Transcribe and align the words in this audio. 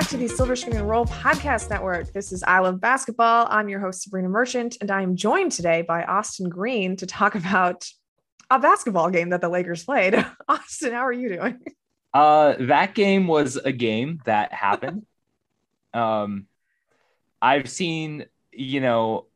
Back 0.00 0.08
to 0.08 0.16
the 0.16 0.28
Silver 0.28 0.56
Screen 0.56 0.78
and 0.78 0.88
Roll 0.88 1.04
Podcast 1.04 1.68
Network. 1.68 2.10
This 2.14 2.32
is 2.32 2.42
I 2.42 2.60
Love 2.60 2.80
Basketball. 2.80 3.46
I'm 3.50 3.68
your 3.68 3.80
host, 3.80 4.00
Sabrina 4.00 4.30
Merchant, 4.30 4.78
and 4.80 4.90
I 4.90 5.02
am 5.02 5.14
joined 5.14 5.52
today 5.52 5.82
by 5.82 6.04
Austin 6.04 6.48
Green 6.48 6.96
to 6.96 7.06
talk 7.06 7.34
about 7.34 7.86
a 8.48 8.58
basketball 8.58 9.10
game 9.10 9.28
that 9.28 9.42
the 9.42 9.50
Lakers 9.50 9.84
played. 9.84 10.14
Austin, 10.48 10.92
how 10.92 11.00
are 11.00 11.12
you 11.12 11.28
doing? 11.28 11.60
Uh, 12.14 12.54
that 12.60 12.94
game 12.94 13.26
was 13.26 13.56
a 13.56 13.72
game 13.72 14.22
that 14.24 14.54
happened. 14.54 15.04
um, 15.92 16.46
I've 17.42 17.68
seen, 17.68 18.24
you 18.52 18.80
know, 18.80 19.26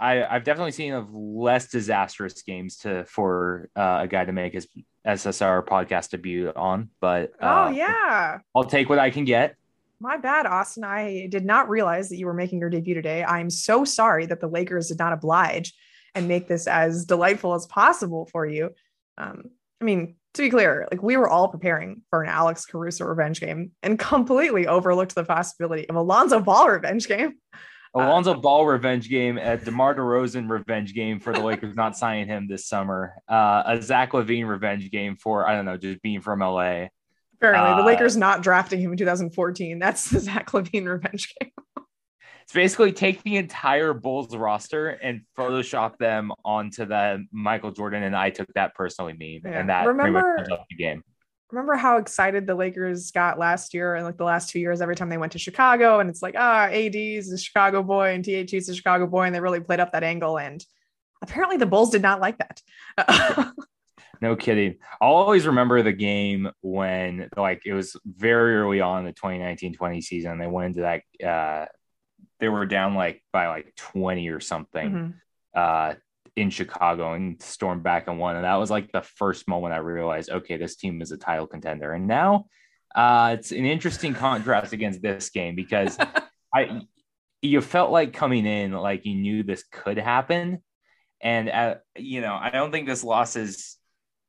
I, 0.00 0.24
I've 0.24 0.42
definitely 0.42 0.72
seen 0.72 0.92
of 0.92 1.14
less 1.14 1.68
disastrous 1.68 2.42
games 2.42 2.78
to 2.78 3.04
for 3.04 3.70
uh, 3.76 4.00
a 4.02 4.08
guy 4.08 4.24
to 4.24 4.32
make 4.32 4.54
his 4.54 4.66
SSR 5.06 5.64
podcast 5.66 6.10
debut 6.10 6.52
on, 6.54 6.90
but 7.00 7.32
oh 7.40 7.46
uh, 7.46 7.70
yeah, 7.70 8.38
I'll 8.54 8.64
take 8.64 8.88
what 8.88 8.98
I 8.98 9.10
can 9.10 9.24
get. 9.24 9.56
My 9.98 10.18
bad, 10.18 10.46
Austin. 10.46 10.84
I 10.84 11.28
did 11.30 11.44
not 11.44 11.70
realize 11.70 12.10
that 12.10 12.18
you 12.18 12.26
were 12.26 12.34
making 12.34 12.60
your 12.60 12.68
debut 12.68 12.94
today. 12.94 13.24
I'm 13.24 13.48
so 13.48 13.84
sorry 13.84 14.26
that 14.26 14.40
the 14.40 14.48
Lakers 14.48 14.88
did 14.88 14.98
not 14.98 15.12
oblige 15.12 15.72
and 16.14 16.28
make 16.28 16.48
this 16.48 16.66
as 16.66 17.04
delightful 17.04 17.54
as 17.54 17.66
possible 17.66 18.26
for 18.26 18.46
you. 18.46 18.70
Um, 19.16 19.44
I 19.80 19.84
mean, 19.84 20.16
to 20.34 20.42
be 20.42 20.50
clear, 20.50 20.86
like 20.90 21.02
we 21.02 21.16
were 21.16 21.28
all 21.28 21.48
preparing 21.48 22.02
for 22.10 22.22
an 22.22 22.28
Alex 22.28 22.66
Caruso 22.66 23.04
revenge 23.04 23.40
game 23.40 23.72
and 23.82 23.98
completely 23.98 24.66
overlooked 24.66 25.14
the 25.14 25.24
possibility 25.24 25.88
of 25.88 25.96
a 25.96 26.02
Lonzo 26.02 26.40
Ball 26.40 26.68
revenge 26.68 27.08
game. 27.08 27.36
Alonzo 27.96 28.34
uh, 28.34 28.38
Ball 28.38 28.66
revenge 28.66 29.08
game, 29.08 29.38
a 29.38 29.56
DeMar 29.56 29.94
DeRozan 29.94 30.50
revenge 30.50 30.94
game 30.94 31.18
for 31.18 31.32
the 31.32 31.40
Lakers 31.44 31.74
not 31.74 31.96
signing 31.96 32.26
him 32.26 32.46
this 32.46 32.66
summer, 32.66 33.14
uh, 33.28 33.62
a 33.66 33.82
Zach 33.82 34.12
LaVine 34.12 34.46
revenge 34.46 34.90
game 34.90 35.16
for 35.16 35.48
I 35.48 35.54
don't 35.54 35.64
know, 35.64 35.76
just 35.76 36.02
being 36.02 36.20
from 36.20 36.40
LA. 36.40 36.86
Apparently, 37.34 37.72
uh, 37.72 37.76
the 37.76 37.82
Lakers 37.82 38.16
not 38.16 38.42
drafting 38.42 38.80
him 38.80 38.92
in 38.92 38.98
2014. 38.98 39.78
That's 39.78 40.10
the 40.10 40.20
Zach 40.20 40.50
LaVine 40.52 40.86
revenge 40.86 41.34
game. 41.40 41.50
it's 42.42 42.52
basically 42.52 42.92
take 42.92 43.22
the 43.22 43.36
entire 43.36 43.94
Bulls 43.94 44.34
roster 44.36 44.88
and 44.88 45.22
Photoshop 45.36 45.96
them 45.98 46.32
onto 46.44 46.84
the 46.84 47.24
Michael 47.32 47.72
Jordan 47.72 48.02
and 48.02 48.14
I 48.14 48.30
took 48.30 48.52
that 48.54 48.74
personally 48.74 49.12
meme, 49.12 49.50
yeah. 49.50 49.60
and 49.60 49.68
that 49.70 49.86
remember 49.86 50.46
the 50.48 50.76
game 50.76 51.02
remember 51.50 51.76
how 51.76 51.98
excited 51.98 52.46
the 52.46 52.54
Lakers 52.54 53.10
got 53.10 53.38
last 53.38 53.72
year 53.72 53.94
and 53.94 54.04
like 54.04 54.16
the 54.16 54.24
last 54.24 54.50
two 54.50 54.58
years 54.58 54.80
every 54.80 54.96
time 54.96 55.08
they 55.08 55.18
went 55.18 55.32
to 55.32 55.38
Chicago 55.38 56.00
and 56.00 56.10
it's 56.10 56.22
like 56.22 56.34
ah 56.36 56.64
AD's 56.64 57.30
a 57.30 57.38
Chicago 57.38 57.82
boy 57.82 58.14
and 58.14 58.24
THT's 58.24 58.68
a 58.68 58.74
Chicago 58.74 59.06
boy 59.06 59.22
and 59.24 59.34
they 59.34 59.40
really 59.40 59.60
played 59.60 59.80
up 59.80 59.92
that 59.92 60.02
angle 60.02 60.38
and 60.38 60.64
apparently 61.22 61.56
the 61.56 61.66
Bulls 61.66 61.90
did 61.90 62.02
not 62.02 62.20
like 62.20 62.38
that. 62.38 63.52
no 64.20 64.34
kidding. 64.36 64.76
I'll 65.00 65.14
always 65.14 65.46
remember 65.46 65.82
the 65.82 65.92
game 65.92 66.50
when 66.62 67.28
like 67.36 67.62
it 67.64 67.74
was 67.74 67.96
very 68.04 68.56
early 68.56 68.80
on 68.80 69.00
in 69.00 69.06
the 69.06 69.12
2019-20 69.12 70.02
season. 70.02 70.38
They 70.38 70.46
went 70.46 70.76
into 70.76 70.80
that 70.80 71.26
uh 71.26 71.66
they 72.38 72.48
were 72.48 72.66
down 72.66 72.94
like 72.94 73.22
by 73.32 73.48
like 73.48 73.72
20 73.76 74.28
or 74.28 74.40
something. 74.40 74.90
Mm-hmm. 74.90 75.10
Uh 75.54 75.94
in 76.36 76.50
Chicago 76.50 77.14
and 77.14 77.42
stormed 77.42 77.82
back 77.82 78.08
and 78.08 78.18
won. 78.18 78.36
And 78.36 78.44
that 78.44 78.56
was 78.56 78.70
like 78.70 78.92
the 78.92 79.02
first 79.02 79.48
moment 79.48 79.72
I 79.74 79.78
realized, 79.78 80.30
okay, 80.30 80.58
this 80.58 80.76
team 80.76 81.00
is 81.00 81.10
a 81.10 81.16
title 81.16 81.46
contender. 81.46 81.92
And 81.92 82.06
now 82.06 82.46
uh, 82.94 83.36
it's 83.38 83.52
an 83.52 83.64
interesting 83.64 84.14
contrast 84.14 84.72
against 84.72 85.00
this 85.00 85.30
game 85.30 85.54
because 85.56 85.98
I 86.54 86.82
you 87.42 87.60
felt 87.60 87.90
like 87.90 88.12
coming 88.12 88.46
in 88.46 88.72
like 88.72 89.04
you 89.04 89.14
knew 89.14 89.42
this 89.42 89.64
could 89.70 89.98
happen. 89.98 90.62
And 91.20 91.48
uh, 91.48 91.74
you 91.96 92.20
know, 92.20 92.34
I 92.34 92.50
don't 92.50 92.70
think 92.70 92.86
this 92.86 93.02
loss 93.02 93.36
is 93.36 93.76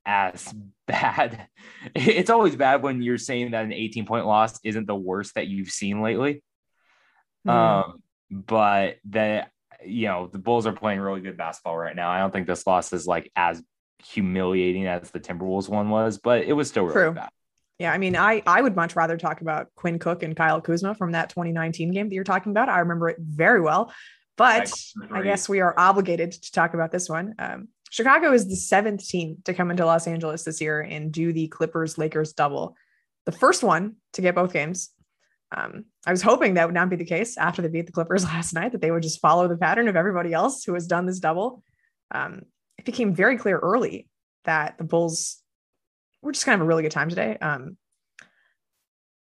as 0.05 0.53
bad. 0.87 1.47
It's 1.93 2.29
always 2.29 2.55
bad 2.55 2.83
when 2.83 3.01
you're 3.01 3.17
saying 3.17 3.51
that 3.51 3.65
an 3.65 3.73
18 3.73 4.05
point 4.05 4.25
loss 4.25 4.59
isn't 4.63 4.87
the 4.87 4.95
worst 4.95 5.35
that 5.35 5.47
you've 5.47 5.69
seen 5.69 6.01
lately. 6.01 6.41
Mm. 7.45 7.51
Um, 7.51 8.03
but 8.31 8.97
that 9.09 9.51
you 9.85 10.07
know, 10.07 10.27
the 10.27 10.39
Bulls 10.39 10.65
are 10.65 10.73
playing 10.73 10.99
really 10.99 11.21
good 11.21 11.37
basketball 11.37 11.77
right 11.77 11.95
now. 11.95 12.09
I 12.09 12.19
don't 12.19 12.31
think 12.31 12.47
this 12.47 12.65
loss 12.65 12.93
is 12.93 13.07
like 13.07 13.31
as 13.35 13.61
humiliating 14.03 14.87
as 14.87 15.11
the 15.11 15.19
Timberwolves 15.19 15.69
one 15.69 15.89
was, 15.89 16.17
but 16.17 16.43
it 16.43 16.53
was 16.53 16.67
still 16.69 16.83
really 16.83 16.93
True. 16.93 17.11
bad. 17.13 17.29
Yeah, 17.79 17.91
I 17.93 17.99
mean, 17.99 18.15
I 18.15 18.41
I 18.47 18.61
would 18.61 18.75
much 18.75 18.95
rather 18.95 19.17
talk 19.17 19.41
about 19.41 19.67
Quinn 19.75 19.99
Cook 19.99 20.23
and 20.23 20.35
Kyle 20.35 20.61
Kuzma 20.61 20.95
from 20.95 21.11
that 21.11 21.29
2019 21.29 21.91
game 21.91 22.09
that 22.09 22.15
you're 22.15 22.23
talking 22.23 22.51
about. 22.51 22.69
I 22.69 22.79
remember 22.79 23.09
it 23.09 23.17
very 23.19 23.61
well, 23.61 23.93
but 24.35 24.71
I, 25.11 25.19
I 25.19 25.21
guess 25.21 25.47
we 25.47 25.61
are 25.61 25.75
obligated 25.77 26.31
to 26.31 26.51
talk 26.51 26.73
about 26.73 26.91
this 26.91 27.07
one. 27.07 27.35
Um, 27.37 27.67
Chicago 27.89 28.33
is 28.33 28.47
the 28.47 28.55
seventh 28.55 29.07
team 29.07 29.37
to 29.45 29.53
come 29.53 29.69
into 29.69 29.85
Los 29.85 30.07
Angeles 30.07 30.43
this 30.43 30.59
year 30.59 30.81
and 30.81 31.11
do 31.11 31.31
the 31.31 31.47
Clippers 31.47 31.97
Lakers 31.97 32.33
double. 32.33 32.75
The 33.25 33.31
first 33.31 33.63
one 33.63 33.97
to 34.13 34.21
get 34.21 34.35
both 34.35 34.53
games 34.53 34.89
um, 35.55 35.85
I 36.05 36.11
was 36.11 36.21
hoping 36.21 36.55
that 36.55 36.67
would 36.67 36.73
not 36.73 36.89
be 36.89 36.95
the 36.95 37.05
case 37.05 37.37
after 37.37 37.61
they 37.61 37.69
beat 37.69 37.85
the 37.85 37.91
Clippers 37.91 38.23
last 38.25 38.53
night, 38.53 38.71
that 38.73 38.81
they 38.81 38.91
would 38.91 39.03
just 39.03 39.21
follow 39.21 39.47
the 39.47 39.57
pattern 39.57 39.87
of 39.87 39.95
everybody 39.95 40.33
else 40.33 40.63
who 40.63 40.73
has 40.73 40.87
done 40.87 41.05
this 41.05 41.19
double. 41.19 41.63
Um, 42.11 42.43
it 42.77 42.85
became 42.85 43.13
very 43.13 43.37
clear 43.37 43.57
early 43.57 44.07
that 44.45 44.77
the 44.77 44.83
Bulls 44.83 45.41
were 46.21 46.31
just 46.31 46.45
kind 46.45 46.59
of 46.59 46.65
a 46.65 46.67
really 46.67 46.83
good 46.83 46.91
time 46.91 47.09
today. 47.09 47.37
Um, 47.37 47.77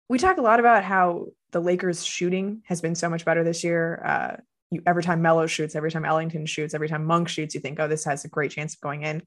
we 0.09 0.19
talk 0.19 0.39
a 0.39 0.43
lot 0.43 0.61
about 0.61 0.85
how 0.85 1.27
the 1.53 1.61
Lakers 1.61 2.05
shooting 2.05 2.63
has 2.67 2.81
been 2.81 2.95
so 2.95 3.09
much 3.09 3.25
better 3.25 3.45
this 3.45 3.65
year. 3.65 4.03
Uh, 4.05 4.37
you, 4.71 4.83
every 4.87 5.03
time 5.03 5.23
Melo 5.23 5.47
shoots, 5.47 5.75
every 5.75 5.91
time 5.91 6.05
Ellington 6.05 6.47
shoots, 6.47 6.75
every 6.75 6.89
time 6.89 7.05
Monk 7.05 7.29
shoots, 7.29 7.55
you 7.55 7.61
think, 7.61 7.81
oh, 7.81 7.89
this 7.89 8.05
has 8.05 8.25
a 8.25 8.29
great 8.29 8.51
chance 8.51 8.75
of 8.75 8.81
going 8.81 9.03
in. 9.03 9.23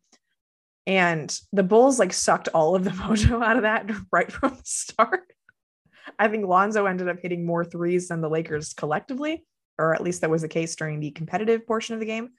And 0.85 1.37
the 1.51 1.63
Bulls 1.63 1.99
like 1.99 2.13
sucked 2.13 2.49
all 2.53 2.75
of 2.75 2.83
the 2.83 2.89
mojo 2.91 3.43
out 3.43 3.57
of 3.57 3.63
that 3.63 3.89
right 4.11 4.31
from 4.31 4.55
the 4.55 4.61
start. 4.63 5.31
I 6.19 6.27
think 6.27 6.45
Lonzo 6.45 6.85
ended 6.85 7.09
up 7.09 7.19
hitting 7.21 7.45
more 7.45 7.63
threes 7.65 8.07
than 8.07 8.21
the 8.21 8.29
Lakers 8.29 8.73
collectively, 8.73 9.45
or 9.77 9.93
at 9.93 10.01
least 10.01 10.21
that 10.21 10.29
was 10.29 10.41
the 10.41 10.47
case 10.47 10.75
during 10.75 10.99
the 10.99 11.11
competitive 11.11 11.65
portion 11.67 11.93
of 11.93 11.99
the 11.99 12.05
game. 12.05 12.29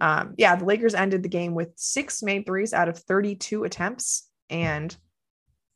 Um, 0.00 0.34
yeah, 0.38 0.56
the 0.56 0.64
Lakers 0.64 0.94
ended 0.94 1.22
the 1.22 1.28
game 1.28 1.54
with 1.54 1.72
six 1.76 2.22
made 2.22 2.46
threes 2.46 2.72
out 2.72 2.88
of 2.88 2.98
32 2.98 3.64
attempts, 3.64 4.28
and 4.48 4.96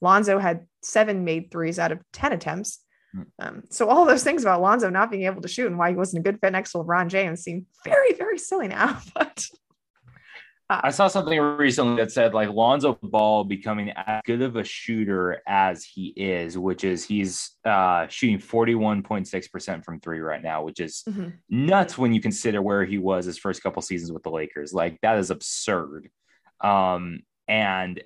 Lonzo 0.01 0.39
had 0.39 0.67
seven 0.83 1.25
made 1.25 1.51
threes 1.51 1.79
out 1.79 1.93
of 1.93 2.01
10 2.13 2.33
attempts. 2.33 2.81
Hmm. 3.13 3.23
Um, 3.39 3.63
so 3.71 3.89
all 3.89 4.05
those 4.05 4.25
things 4.25 4.43
about 4.43 4.63
Lonzo 4.63 4.91
not 4.91 5.11
being 5.11 5.25
able 5.25 5.43
to 5.43 5.49
shoot 5.49 5.67
and 5.67 5.79
why 5.79 5.91
he 5.91 5.97
wasn't 5.97 6.21
a 6.21 6.31
good 6.31 6.41
fit 6.41 6.53
next 6.53 6.73
to 6.73 6.79
LeBron 6.79 7.09
James 7.09 7.43
seem 7.43 7.67
very, 7.85 8.13
very 8.15 8.39
silly 8.39 8.69
now. 8.69 9.01
But 9.15 9.47
uh, 10.71 10.81
I 10.85 10.91
saw 10.91 11.09
something 11.09 11.39
recently 11.39 11.97
that 11.97 12.11
said 12.11 12.33
like 12.33 12.49
Lonzo 12.49 12.99
Ball 13.03 13.45
becoming 13.45 13.91
as 13.91 14.23
good 14.25 14.41
of 14.41 14.57
a 14.57 14.65
shooter 14.65 15.43
as 15.47 15.85
he 15.85 16.09
is, 16.17 16.57
which 16.57 16.85
is 16.85 17.05
he's 17.05 17.51
uh, 17.65 18.07
shooting 18.09 18.39
41.6% 18.39 19.85
from 19.85 20.01
three 20.01 20.21
right 20.21 20.43
now, 20.43 20.63
which 20.63 20.81
is 20.81 21.03
mm-hmm. 21.09 21.29
nuts 21.51 21.99
when 21.99 22.15
you 22.15 22.21
consider 22.21 22.63
where 22.63 22.85
he 22.85 22.97
was 22.97 23.27
his 23.27 23.39
first 23.39 23.63
couple 23.63 23.83
seasons 23.83 24.11
with 24.11 24.23
the 24.23 24.31
Lakers. 24.31 24.73
Like 24.73 24.99
that 25.03 25.19
is 25.19 25.31
absurd. 25.31 26.09
Um, 26.61 27.21
and 27.47 28.03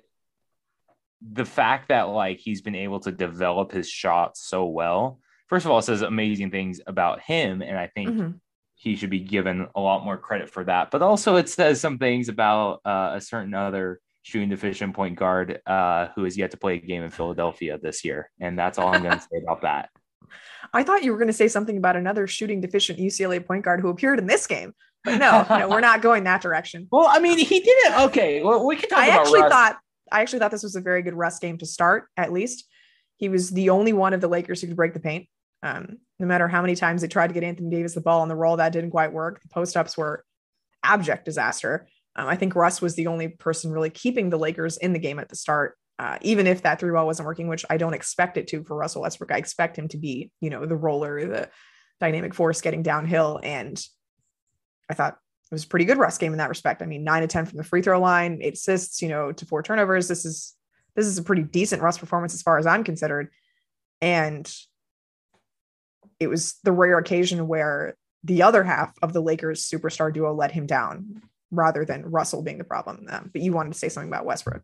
the 1.21 1.45
fact 1.45 1.89
that 1.89 2.03
like 2.03 2.39
he's 2.39 2.61
been 2.61 2.75
able 2.75 2.99
to 3.01 3.11
develop 3.11 3.71
his 3.71 3.89
shot 3.89 4.35
so 4.35 4.65
well, 4.65 5.19
first 5.47 5.65
of 5.65 5.71
all, 5.71 5.81
says 5.81 6.01
amazing 6.01 6.51
things 6.51 6.81
about 6.85 7.21
him. 7.21 7.61
And 7.61 7.77
I 7.77 7.87
think 7.87 8.09
mm-hmm 8.09 8.29
he 8.79 8.95
should 8.95 9.09
be 9.09 9.19
given 9.19 9.67
a 9.75 9.81
lot 9.81 10.05
more 10.05 10.17
credit 10.17 10.49
for 10.49 10.63
that. 10.63 10.89
But 10.89 11.01
also, 11.01 11.35
it 11.35 11.49
says 11.49 11.81
some 11.81 11.97
things 11.97 12.29
about 12.29 12.79
uh, 12.85 13.11
a 13.15 13.21
certain 13.21 13.53
other 13.53 13.99
shooting 14.21 14.47
deficient 14.47 14.95
point 14.95 15.19
guard 15.19 15.59
uh, 15.67 16.07
who 16.15 16.23
has 16.23 16.37
yet 16.37 16.51
to 16.51 16.57
play 16.57 16.75
a 16.75 16.77
game 16.79 17.03
in 17.03 17.09
Philadelphia 17.09 17.77
this 17.77 18.05
year, 18.05 18.31
and 18.39 18.57
that's 18.57 18.77
all 18.79 18.87
I'm 18.95 19.03
going 19.03 19.17
to 19.17 19.21
say 19.21 19.37
about 19.43 19.63
that. 19.63 19.89
I 20.73 20.83
thought 20.83 21.03
you 21.03 21.11
were 21.11 21.17
going 21.17 21.27
to 21.27 21.33
say 21.33 21.49
something 21.49 21.75
about 21.75 21.97
another 21.97 22.25
shooting 22.25 22.61
deficient 22.61 22.99
UCLA 22.99 23.45
point 23.45 23.65
guard 23.65 23.81
who 23.81 23.89
appeared 23.89 24.17
in 24.17 24.27
this 24.27 24.47
game. 24.47 24.73
But 25.03 25.17
no, 25.17 25.45
no, 25.49 25.67
we're 25.67 25.81
not 25.81 26.01
going 26.01 26.23
that 26.23 26.41
direction. 26.41 26.87
Well, 26.91 27.07
I 27.09 27.19
mean, 27.19 27.37
he 27.37 27.59
did 27.59 27.67
it. 27.67 27.99
Okay, 28.03 28.41
well, 28.41 28.65
we 28.65 28.77
can 28.77 28.89
talk 28.89 28.99
I 28.99 29.07
about. 29.07 29.19
actually 29.21 29.41
Russ. 29.41 29.51
thought 29.51 29.77
I 30.09 30.21
actually 30.21 30.39
thought 30.39 30.51
this 30.51 30.63
was 30.63 30.77
a 30.77 30.81
very 30.81 31.01
good 31.01 31.15
Russ 31.15 31.37
game 31.39 31.57
to 31.57 31.65
start. 31.65 32.07
At 32.15 32.31
least 32.31 32.65
he 33.17 33.27
was 33.27 33.49
the 33.49 33.71
only 33.71 33.91
one 33.91 34.13
of 34.13 34.21
the 34.21 34.29
Lakers 34.29 34.61
who 34.61 34.67
could 34.67 34.77
break 34.77 34.93
the 34.93 35.01
paint. 35.01 35.27
Um, 35.63 35.97
no 36.19 36.27
matter 36.27 36.47
how 36.47 36.61
many 36.61 36.75
times 36.75 37.01
they 37.01 37.07
tried 37.07 37.27
to 37.27 37.33
get 37.33 37.43
Anthony 37.43 37.69
Davis 37.69 37.93
the 37.93 38.01
ball 38.01 38.21
on 38.21 38.27
the 38.27 38.35
roll, 38.35 38.57
that 38.57 38.73
didn't 38.73 38.91
quite 38.91 39.13
work. 39.13 39.41
The 39.41 39.49
post 39.49 39.77
ups 39.77 39.97
were 39.97 40.25
abject 40.83 41.25
disaster. 41.25 41.87
Um, 42.15 42.27
I 42.27 42.35
think 42.35 42.55
Russ 42.55 42.81
was 42.81 42.95
the 42.95 43.07
only 43.07 43.29
person 43.29 43.71
really 43.71 43.89
keeping 43.89 44.29
the 44.29 44.37
Lakers 44.37 44.77
in 44.77 44.93
the 44.93 44.99
game 44.99 45.19
at 45.19 45.29
the 45.29 45.35
start, 45.35 45.77
uh, 45.97 46.17
even 46.21 46.47
if 46.47 46.63
that 46.63 46.79
three 46.79 46.91
ball 46.91 47.05
wasn't 47.05 47.27
working, 47.27 47.47
which 47.47 47.65
I 47.69 47.77
don't 47.77 47.93
expect 47.93 48.37
it 48.37 48.47
to 48.49 48.63
for 48.63 48.75
Russell 48.75 49.03
Westbrook. 49.03 49.31
I 49.31 49.37
expect 49.37 49.77
him 49.77 49.87
to 49.89 49.97
be, 49.97 50.31
you 50.41 50.49
know, 50.49 50.65
the 50.65 50.75
roller, 50.75 51.25
the 51.25 51.49
dynamic 52.01 52.33
force 52.33 52.61
getting 52.61 52.83
downhill. 52.83 53.39
And 53.41 53.81
I 54.89 54.93
thought 54.93 55.17
it 55.51 55.55
was 55.55 55.65
pretty 55.65 55.85
good 55.85 55.97
Russ 55.97 56.17
game 56.17 56.33
in 56.33 56.39
that 56.39 56.49
respect. 56.49 56.81
I 56.81 56.85
mean, 56.85 57.03
nine 57.03 57.21
to 57.21 57.27
10 57.27 57.45
from 57.45 57.57
the 57.57 57.63
free 57.63 57.81
throw 57.81 57.99
line, 57.99 58.39
eight 58.41 58.53
assists, 58.53 59.01
you 59.01 59.07
know, 59.07 59.31
to 59.31 59.45
four 59.45 59.63
turnovers. 59.63 60.07
This 60.07 60.25
is, 60.25 60.53
this 60.95 61.05
is 61.05 61.17
a 61.17 61.23
pretty 61.23 61.43
decent 61.43 61.81
Russ 61.81 61.97
performance 61.97 62.33
as 62.33 62.41
far 62.41 62.57
as 62.57 62.65
I'm 62.65 62.83
considered. 62.83 63.29
And 64.01 64.51
it 66.19 66.27
was 66.27 66.57
the 66.63 66.71
rare 66.71 66.97
occasion 66.97 67.47
where 67.47 67.95
the 68.23 68.43
other 68.43 68.63
half 68.63 68.93
of 69.01 69.13
the 69.13 69.21
Lakers 69.21 69.67
superstar 69.67 70.13
duo 70.13 70.33
let 70.33 70.51
him 70.51 70.65
down 70.65 71.21
rather 71.51 71.85
than 71.85 72.05
Russell 72.05 72.43
being 72.43 72.57
the 72.57 72.63
problem. 72.63 73.07
Um, 73.09 73.29
but 73.31 73.41
you 73.41 73.53
wanted 73.53 73.73
to 73.73 73.79
say 73.79 73.89
something 73.89 74.09
about 74.09 74.25
Westbrook. 74.25 74.63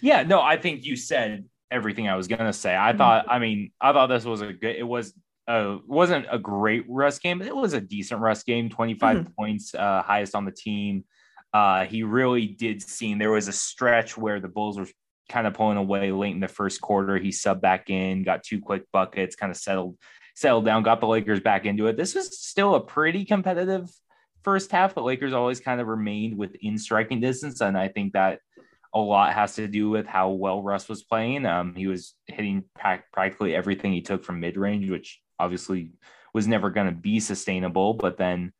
Yeah, 0.00 0.22
no, 0.22 0.40
I 0.40 0.56
think 0.56 0.84
you 0.84 0.96
said 0.96 1.44
everything 1.70 2.08
I 2.08 2.16
was 2.16 2.28
gonna 2.28 2.52
say. 2.52 2.74
I 2.74 2.90
mm-hmm. 2.90 2.98
thought, 2.98 3.26
I 3.28 3.38
mean, 3.38 3.72
I 3.80 3.92
thought 3.92 4.06
this 4.06 4.24
was 4.24 4.40
a 4.40 4.52
good. 4.52 4.76
It 4.76 4.86
was 4.86 5.12
uh 5.46 5.76
wasn't 5.86 6.26
a 6.30 6.38
great 6.38 6.86
Russ 6.88 7.18
game, 7.18 7.38
but 7.38 7.46
it 7.46 7.56
was 7.56 7.74
a 7.74 7.80
decent 7.80 8.20
Russ 8.20 8.42
game. 8.44 8.70
Twenty 8.70 8.94
five 8.94 9.18
mm 9.18 9.20
mm-hmm. 9.22 9.32
points, 9.38 9.74
uh, 9.74 10.02
highest 10.02 10.34
on 10.34 10.44
the 10.44 10.52
team. 10.52 11.04
Uh, 11.52 11.84
he 11.84 12.02
really 12.02 12.46
did 12.46 12.82
seem 12.82 13.18
there 13.18 13.30
was 13.30 13.46
a 13.46 13.52
stretch 13.52 14.16
where 14.16 14.40
the 14.40 14.48
Bulls 14.48 14.78
were 14.78 14.88
kind 15.28 15.46
of 15.46 15.54
pulling 15.54 15.76
away 15.76 16.10
late 16.10 16.34
in 16.34 16.40
the 16.40 16.48
first 16.48 16.80
quarter. 16.80 17.16
He 17.16 17.28
subbed 17.28 17.60
back 17.60 17.90
in, 17.90 18.24
got 18.24 18.42
two 18.42 18.60
quick 18.60 18.84
buckets, 18.92 19.36
kind 19.36 19.50
of 19.50 19.56
settled 19.56 19.96
settled 20.34 20.64
down, 20.64 20.82
got 20.82 21.00
the 21.00 21.06
Lakers 21.06 21.40
back 21.40 21.64
into 21.64 21.86
it. 21.86 21.96
This 21.96 22.14
was 22.14 22.38
still 22.38 22.74
a 22.74 22.80
pretty 22.80 23.24
competitive 23.24 23.90
first 24.42 24.70
half. 24.70 24.94
The 24.94 25.02
Lakers 25.02 25.32
always 25.32 25.60
kind 25.60 25.80
of 25.80 25.86
remained 25.86 26.36
within 26.36 26.78
striking 26.78 27.20
distance, 27.20 27.60
and 27.60 27.78
I 27.78 27.88
think 27.88 28.12
that 28.12 28.40
a 28.92 28.98
lot 29.00 29.32
has 29.32 29.56
to 29.56 29.66
do 29.66 29.90
with 29.90 30.06
how 30.06 30.30
well 30.30 30.62
Russ 30.62 30.88
was 30.88 31.02
playing. 31.02 31.46
Um, 31.46 31.74
he 31.74 31.88
was 31.88 32.14
hitting 32.26 32.64
practically 33.12 33.54
everything 33.54 33.92
he 33.92 34.02
took 34.02 34.24
from 34.24 34.40
mid 34.40 34.56
range, 34.56 34.90
which 34.90 35.20
obviously 35.38 35.90
was 36.32 36.46
never 36.46 36.70
going 36.70 36.86
to 36.86 36.92
be 36.92 37.18
sustainable, 37.20 37.94
but 37.94 38.18
then 38.18 38.52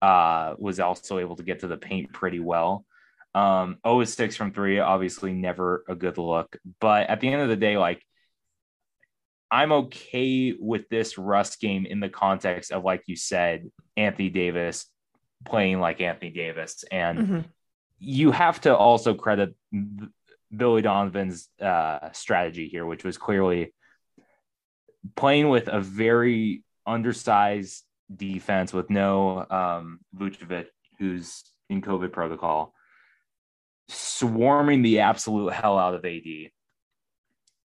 uh, 0.00 0.54
was 0.58 0.80
also 0.80 1.18
able 1.18 1.36
to 1.36 1.42
get 1.42 1.60
to 1.60 1.66
the 1.66 1.76
paint 1.76 2.12
pretty 2.12 2.40
well. 2.40 2.86
Um, 3.34 3.78
0 3.86 4.04
6 4.04 4.36
from 4.36 4.52
three, 4.52 4.78
obviously 4.78 5.32
never 5.32 5.84
a 5.88 5.94
good 5.94 6.18
look. 6.18 6.56
But 6.80 7.10
at 7.10 7.20
the 7.20 7.28
end 7.32 7.42
of 7.42 7.48
the 7.48 7.56
day, 7.56 7.76
like 7.76 8.02
I'm 9.50 9.72
okay 9.72 10.54
with 10.58 10.88
this 10.88 11.18
Russ 11.18 11.56
game 11.56 11.86
in 11.86 12.00
the 12.00 12.08
context 12.08 12.72
of, 12.72 12.84
like 12.84 13.02
you 13.06 13.16
said, 13.16 13.70
Anthony 13.96 14.30
Davis 14.30 14.86
playing 15.44 15.80
like 15.80 16.00
Anthony 16.00 16.30
Davis. 16.30 16.84
And 16.90 17.18
mm-hmm. 17.18 17.40
you 17.98 18.30
have 18.30 18.60
to 18.62 18.76
also 18.76 19.14
credit 19.14 19.54
Billy 20.54 20.82
Donovan's 20.82 21.48
uh, 21.60 22.10
strategy 22.12 22.68
here, 22.68 22.86
which 22.86 23.04
was 23.04 23.18
clearly 23.18 23.72
playing 25.16 25.48
with 25.48 25.68
a 25.68 25.80
very 25.80 26.62
undersized 26.86 27.84
defense 28.14 28.72
with 28.72 28.90
no 28.90 29.46
um, 29.50 30.00
Vucevic, 30.16 30.66
who's 30.98 31.44
in 31.68 31.82
COVID 31.82 32.12
protocol, 32.12 32.74
swarming 33.88 34.82
the 34.82 35.00
absolute 35.00 35.52
hell 35.52 35.78
out 35.78 35.94
of 35.94 36.04
AD. 36.04 36.50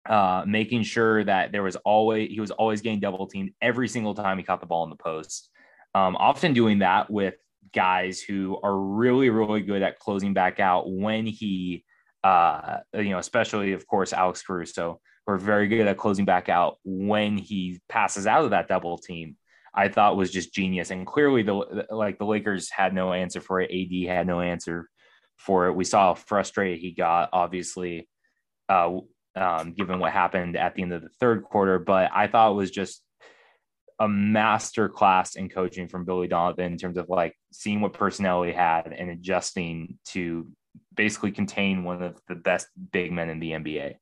Uh, 0.08 0.44
making 0.47 0.85
sure 0.85 1.25
that 1.25 1.50
there 1.50 1.62
was 1.62 1.75
always 1.76 2.31
he 2.31 2.41
was 2.41 2.53
always 2.53 2.81
getting 2.81 3.00
double 3.00 3.26
teamed 3.26 3.50
every 3.61 3.88
single 3.88 4.14
time 4.14 4.38
he 4.38 4.44
caught 4.44 4.61
the 4.61 4.67
ball 4.67 4.85
in 4.85 4.91
the 4.91 4.97
post. 4.97 5.50
Um, 5.94 6.14
often 6.17 6.53
doing 6.53 6.79
that 6.81 7.11
with 7.11 7.35
guys 7.75 8.20
who 8.20 8.58
are 8.62 8.79
really 8.79 9.31
really 9.31 9.62
good 9.62 9.82
at 9.82 9.99
closing 9.99 10.32
back 10.32 10.61
out 10.61 10.85
when 10.88 11.26
he, 11.26 11.85
uh, 12.23 12.79
you 12.94 13.11
know, 13.11 13.19
especially 13.19 13.73
of 13.73 13.87
course 13.87 14.12
Alex 14.12 14.43
Caruso, 14.43 15.00
were 15.26 15.38
very 15.38 15.67
good 15.67 15.88
at 15.88 15.97
closing 15.97 16.25
back 16.25 16.49
out 16.49 16.79
when 16.85 17.37
he 17.37 17.81
passes 17.88 18.26
out 18.26 18.44
of 18.44 18.50
that 18.50 18.69
double 18.69 18.99
team. 18.99 19.37
I 19.75 19.88
thought 19.88 20.17
was 20.17 20.31
just 20.31 20.55
genius, 20.55 20.91
and 20.91 21.06
clearly 21.06 21.43
the 21.43 21.87
like 21.91 22.19
the 22.19 22.25
Lakers 22.25 22.70
had 22.70 22.94
no 22.94 23.12
answer 23.12 23.41
for 23.41 23.61
it. 23.61 23.70
AD 23.70 24.09
had 24.09 24.26
no 24.26 24.41
answer 24.41 24.88
for 25.37 25.67
it. 25.67 25.75
We 25.75 25.85
saw 25.85 26.09
how 26.09 26.14
frustrated 26.14 26.79
he 26.79 26.93
got, 26.93 27.29
obviously, 27.32 28.09
uh, 28.69 28.99
um, 29.37 29.73
given 29.73 29.99
what 29.99 30.12
happened 30.12 30.56
at 30.56 30.75
the 30.75 30.83
end 30.83 30.93
of 30.93 31.03
the 31.03 31.11
third 31.21 31.44
quarter. 31.44 31.79
But 31.79 32.11
I 32.15 32.27
thought 32.27 32.53
it 32.53 32.56
was 32.56 32.71
just 32.71 33.03
a 33.99 34.09
master 34.09 34.88
class 34.88 35.37
in 35.37 35.49
coaching 35.49 35.88
from 35.88 36.05
Billy 36.05 36.29
Donovan 36.29 36.73
in 36.73 36.79
terms 36.79 36.99
of 36.99 37.09
like 37.09 37.35
seeing 37.53 37.81
what 37.81 37.93
personnel 37.93 38.43
he 38.43 38.53
had 38.53 38.93
and 38.93 39.11
adjusting 39.11 39.99
to 40.06 40.47
basically 40.94 41.33
contain 41.33 41.85
one 41.85 42.03
of 42.03 42.21
the 42.29 42.35
best 42.35 42.69
big 42.93 43.12
men 43.12 43.31
in 43.31 43.41
the 43.41 43.53
NBA. 43.53 43.94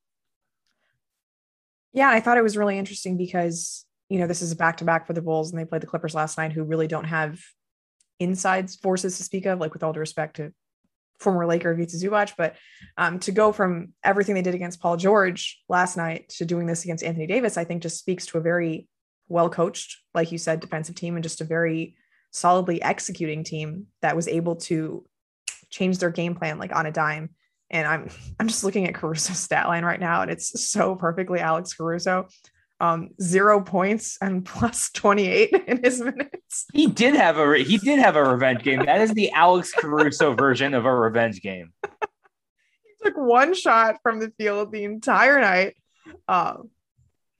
Yeah, 1.93 2.09
I 2.09 2.19
thought 2.19 2.37
it 2.37 2.43
was 2.43 2.57
really 2.57 2.77
interesting 2.77 3.15
because, 3.15 3.85
you 4.09 4.19
know, 4.19 4.27
this 4.27 4.41
is 4.41 4.51
a 4.51 4.55
back 4.55 4.77
to 4.77 4.83
back 4.83 5.07
for 5.07 5.13
the 5.13 5.21
Bulls 5.21 5.51
and 5.51 5.59
they 5.59 5.65
played 5.65 5.81
the 5.81 5.87
Clippers 5.87 6.13
last 6.13 6.37
night, 6.37 6.51
who 6.51 6.63
really 6.63 6.87
don't 6.87 7.05
have 7.05 7.39
inside 8.19 8.69
forces 8.69 9.17
to 9.17 9.23
speak 9.23 9.45
of, 9.45 9.59
like 9.59 9.73
with 9.73 9.83
all 9.83 9.93
due 9.93 10.01
respect 10.01 10.37
to 10.37 10.53
former 11.19 11.45
Laker 11.45 11.71
Ivica 11.71 11.95
Zubac, 11.95 12.33
but 12.37 12.55
um, 12.97 13.19
to 13.19 13.31
go 13.31 13.51
from 13.51 13.93
everything 14.03 14.35
they 14.35 14.41
did 14.41 14.55
against 14.55 14.81
Paul 14.81 14.97
George 14.97 15.61
last 15.69 15.97
night 15.97 16.29
to 16.37 16.45
doing 16.45 16.67
this 16.67 16.83
against 16.83 17.03
Anthony 17.03 17.27
Davis, 17.27 17.57
I 17.57 17.63
think 17.63 17.81
just 17.81 17.99
speaks 17.99 18.25
to 18.27 18.37
a 18.37 18.41
very 18.41 18.87
well 19.27 19.49
coached, 19.49 19.97
like 20.13 20.31
you 20.31 20.37
said, 20.37 20.59
defensive 20.59 20.95
team 20.95 21.15
and 21.15 21.23
just 21.23 21.41
a 21.41 21.45
very 21.45 21.95
solidly 22.31 22.81
executing 22.81 23.43
team 23.43 23.87
that 24.01 24.15
was 24.15 24.27
able 24.27 24.57
to 24.57 25.05
change 25.69 25.97
their 25.97 26.09
game 26.09 26.35
plan 26.35 26.59
like 26.59 26.75
on 26.75 26.85
a 26.85 26.91
dime. 26.91 27.29
And 27.69 27.87
I'm 27.87 28.09
I'm 28.39 28.47
just 28.47 28.63
looking 28.63 28.87
at 28.87 28.95
Caruso's 28.95 29.39
stat 29.39 29.67
line 29.67 29.85
right 29.85 29.99
now, 29.99 30.21
and 30.21 30.31
it's 30.31 30.69
so 30.69 30.95
perfectly 30.95 31.39
Alex 31.39 31.73
Caruso. 31.73 32.27
Um, 32.81 33.11
zero 33.21 33.61
points 33.61 34.17
and 34.21 34.43
plus 34.45 34.89
28 34.91 35.53
in 35.67 35.83
his 35.83 36.01
minutes. 36.01 36.65
He 36.73 36.87
did 36.87 37.15
have 37.15 37.37
a 37.37 37.57
he 37.59 37.77
did 37.77 37.99
have 37.99 38.15
a 38.15 38.23
revenge 38.23 38.63
game. 38.63 38.85
That 38.85 39.01
is 39.01 39.13
the 39.13 39.31
Alex 39.31 39.71
Caruso 39.71 40.33
version 40.33 40.73
of 40.73 40.85
a 40.85 40.93
revenge 40.93 41.41
game. 41.41 41.71
he 41.83 43.05
took 43.05 43.15
one 43.15 43.53
shot 43.53 43.99
from 44.03 44.19
the 44.19 44.31
field 44.37 44.71
the 44.73 44.83
entire 44.83 45.39
night. 45.39 45.75
Um, 46.27 46.69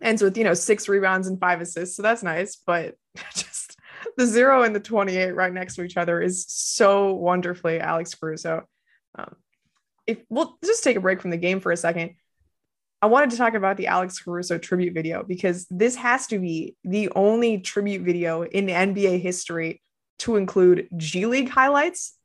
ends 0.02 0.22
with 0.22 0.38
you 0.38 0.44
know 0.44 0.54
six 0.54 0.88
rebounds 0.88 1.28
and 1.28 1.40
five 1.40 1.62
assists 1.62 1.96
so 1.96 2.04
that's 2.04 2.24
nice 2.24 2.58
but 2.66 2.96
just 3.34 3.78
the 4.18 4.26
zero 4.26 4.64
and 4.64 4.76
the 4.76 4.80
28 4.80 5.32
right 5.32 5.54
next 5.54 5.76
to 5.76 5.84
each 5.84 5.98
other 5.98 6.22
is 6.22 6.46
so 6.48 7.14
wonderfully 7.14 7.80
alex 7.80 8.14
caruso 8.14 8.64
um, 9.18 9.36
if 10.06 10.20
we'll 10.30 10.58
just 10.64 10.84
take 10.84 10.98
a 10.98 11.02
break 11.02 11.22
from 11.22 11.32
the 11.32 11.38
game 11.38 11.60
for 11.60 11.72
a 11.72 11.78
second 11.78 12.16
i 13.02 13.06
wanted 13.06 13.30
to 13.30 13.38
talk 13.38 13.54
about 13.54 13.78
the 13.78 13.88
alex 13.88 14.20
caruso 14.20 14.58
tribute 14.58 14.94
video 14.94 15.24
because 15.24 15.66
this 15.70 15.96
has 15.96 16.28
to 16.28 16.40
be 16.40 16.76
the 16.84 17.10
only 17.16 17.60
tribute 17.60 18.02
video 18.02 18.44
in 18.44 18.68
nba 18.68 19.20
history 19.20 19.82
to 20.20 20.36
include 20.36 20.88
g 20.98 21.26
league 21.26 21.50
highlights 21.50 22.18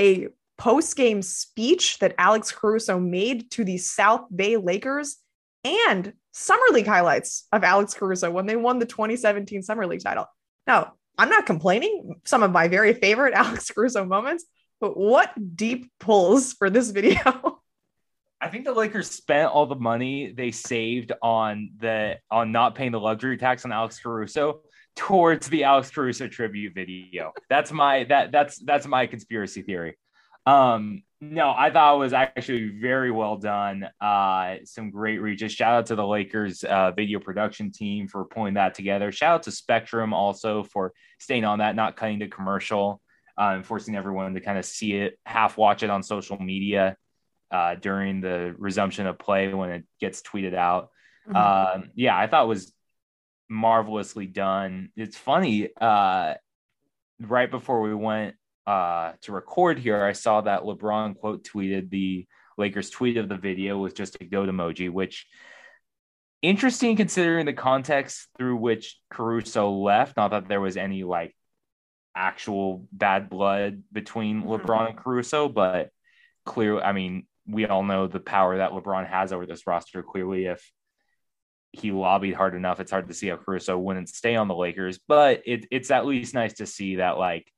a 0.00 0.28
post-game 0.58 1.22
speech 1.22 1.98
that 1.98 2.14
alex 2.18 2.50
caruso 2.52 2.98
made 2.98 3.50
to 3.50 3.64
the 3.64 3.78
south 3.78 4.24
bay 4.34 4.56
lakers 4.56 5.18
and 5.64 6.12
Summer 6.38 6.66
League 6.70 6.86
highlights 6.86 7.46
of 7.50 7.64
Alex 7.64 7.94
Caruso 7.94 8.30
when 8.30 8.44
they 8.44 8.56
won 8.56 8.78
the 8.78 8.84
2017 8.84 9.62
Summer 9.62 9.86
League 9.86 10.02
title. 10.02 10.26
Now, 10.66 10.92
I'm 11.16 11.30
not 11.30 11.46
complaining, 11.46 12.20
some 12.24 12.42
of 12.42 12.52
my 12.52 12.68
very 12.68 12.92
favorite 12.92 13.32
Alex 13.34 13.70
Caruso 13.70 14.04
moments, 14.04 14.44
but 14.80 14.98
what 14.98 15.32
deep 15.56 15.90
pulls 15.98 16.52
for 16.52 16.68
this 16.68 16.90
video? 16.90 17.55
I 18.40 18.48
think 18.48 18.64
the 18.64 18.72
Lakers 18.72 19.10
spent 19.10 19.50
all 19.50 19.66
the 19.66 19.76
money 19.76 20.32
they 20.32 20.50
saved 20.50 21.12
on 21.22 21.70
the 21.78 22.18
on 22.30 22.52
not 22.52 22.74
paying 22.74 22.92
the 22.92 23.00
luxury 23.00 23.38
tax 23.38 23.64
on 23.64 23.72
Alex 23.72 23.98
Caruso 23.98 24.60
towards 24.94 25.48
the 25.48 25.64
Alex 25.64 25.90
Caruso 25.90 26.28
tribute 26.28 26.74
video. 26.74 27.32
That's 27.48 27.72
my 27.72 28.04
that 28.04 28.32
that's 28.32 28.58
that's 28.58 28.86
my 28.86 29.06
conspiracy 29.06 29.62
theory. 29.62 29.96
Um, 30.44 31.02
no, 31.20 31.52
I 31.56 31.70
thought 31.70 31.96
it 31.96 31.98
was 31.98 32.12
actually 32.12 32.68
very 32.78 33.10
well 33.10 33.38
done. 33.38 33.88
Uh, 34.00 34.56
some 34.64 34.90
great 34.90 35.18
reaches. 35.18 35.52
Shout 35.52 35.74
out 35.74 35.86
to 35.86 35.96
the 35.96 36.06
Lakers 36.06 36.62
uh, 36.62 36.90
video 36.92 37.18
production 37.18 37.72
team 37.72 38.06
for 38.06 38.26
pulling 38.26 38.54
that 38.54 38.74
together. 38.74 39.10
Shout 39.12 39.34
out 39.34 39.42
to 39.44 39.50
Spectrum 39.50 40.12
also 40.12 40.62
for 40.62 40.92
staying 41.18 41.46
on 41.46 41.60
that, 41.60 41.74
not 41.74 41.96
cutting 41.96 42.20
to 42.20 42.28
commercial, 42.28 43.00
uh, 43.38 43.54
and 43.54 43.66
forcing 43.66 43.96
everyone 43.96 44.34
to 44.34 44.40
kind 44.40 44.58
of 44.58 44.66
see 44.66 44.92
it, 44.92 45.18
half 45.24 45.56
watch 45.56 45.82
it 45.82 45.88
on 45.88 46.02
social 46.02 46.38
media 46.38 46.96
uh, 47.50 47.74
during 47.76 48.20
the 48.20 48.54
resumption 48.58 49.06
of 49.06 49.18
play 49.18 49.52
when 49.52 49.70
it 49.70 49.84
gets 50.00 50.22
tweeted 50.22 50.54
out. 50.54 50.90
Mm-hmm. 51.28 51.36
Um, 51.36 51.90
yeah, 51.94 52.16
I 52.16 52.26
thought 52.26 52.44
it 52.44 52.48
was 52.48 52.72
marvelously 53.48 54.26
done. 54.26 54.90
It's 54.96 55.16
funny. 55.16 55.68
Uh, 55.80 56.34
right 57.20 57.50
before 57.50 57.80
we 57.80 57.94
went 57.94 58.36
uh, 58.66 59.12
to 59.22 59.32
record 59.32 59.78
here, 59.78 60.04
I 60.04 60.12
saw 60.12 60.40
that 60.42 60.62
LeBron 60.62 61.18
quote 61.18 61.44
tweeted 61.44 61.90
the 61.90 62.26
Lakers 62.58 62.90
tweet 62.90 63.16
of 63.16 63.28
the 63.28 63.36
video 63.36 63.78
with 63.78 63.94
just 63.94 64.16
a 64.20 64.24
goat 64.24 64.48
emoji, 64.48 64.90
which 64.90 65.26
interesting 66.42 66.96
considering 66.96 67.46
the 67.46 67.52
context 67.52 68.28
through 68.36 68.56
which 68.56 68.98
Caruso 69.10 69.70
left. 69.70 70.16
Not 70.16 70.30
that 70.30 70.48
there 70.48 70.60
was 70.60 70.76
any 70.76 71.04
like 71.04 71.34
actual 72.14 72.86
bad 72.92 73.28
blood 73.28 73.82
between 73.92 74.42
mm-hmm. 74.42 74.50
LeBron 74.50 74.90
and 74.90 74.98
Caruso, 74.98 75.48
but 75.48 75.90
clearly, 76.44 76.82
I 76.82 76.92
mean, 76.92 77.26
we 77.48 77.66
all 77.66 77.82
know 77.82 78.06
the 78.06 78.20
power 78.20 78.58
that 78.58 78.72
LeBron 78.72 79.08
has 79.08 79.32
over 79.32 79.46
this 79.46 79.66
roster. 79.66 80.02
Clearly, 80.02 80.46
if 80.46 80.72
he 81.72 81.92
lobbied 81.92 82.34
hard 82.34 82.54
enough, 82.54 82.80
it's 82.80 82.90
hard 82.90 83.08
to 83.08 83.14
see 83.14 83.28
how 83.28 83.36
Caruso 83.36 83.78
wouldn't 83.78 84.08
stay 84.08 84.36
on 84.36 84.48
the 84.48 84.54
Lakers. 84.54 84.98
But 85.06 85.42
it, 85.46 85.66
it's 85.70 85.90
at 85.90 86.06
least 86.06 86.34
nice 86.34 86.54
to 86.54 86.66
see 86.66 86.96
that 86.96 87.18
like 87.18 87.50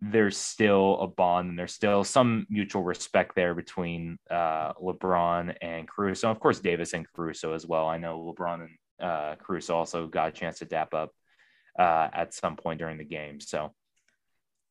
there's 0.00 0.36
still 0.36 1.00
a 1.00 1.06
bond 1.06 1.50
and 1.50 1.58
there's 1.58 1.74
still 1.74 2.04
some 2.04 2.46
mutual 2.48 2.82
respect 2.82 3.34
there 3.34 3.54
between 3.54 4.18
uh, 4.30 4.72
LeBron 4.74 5.56
and 5.60 5.88
Caruso. 5.88 6.30
Of 6.30 6.40
course, 6.40 6.60
Davis 6.60 6.92
and 6.92 7.06
Caruso 7.12 7.52
as 7.52 7.66
well. 7.66 7.86
I 7.86 7.98
know 7.98 8.34
LeBron 8.34 8.60
and 8.60 8.70
uh, 9.00 9.34
Caruso 9.36 9.76
also 9.76 10.06
got 10.06 10.28
a 10.28 10.32
chance 10.32 10.58
to 10.58 10.64
dap 10.64 10.94
up 10.94 11.10
uh, 11.78 12.08
at 12.12 12.34
some 12.34 12.56
point 12.56 12.78
during 12.78 12.98
the 12.98 13.04
game. 13.04 13.40
So, 13.40 13.72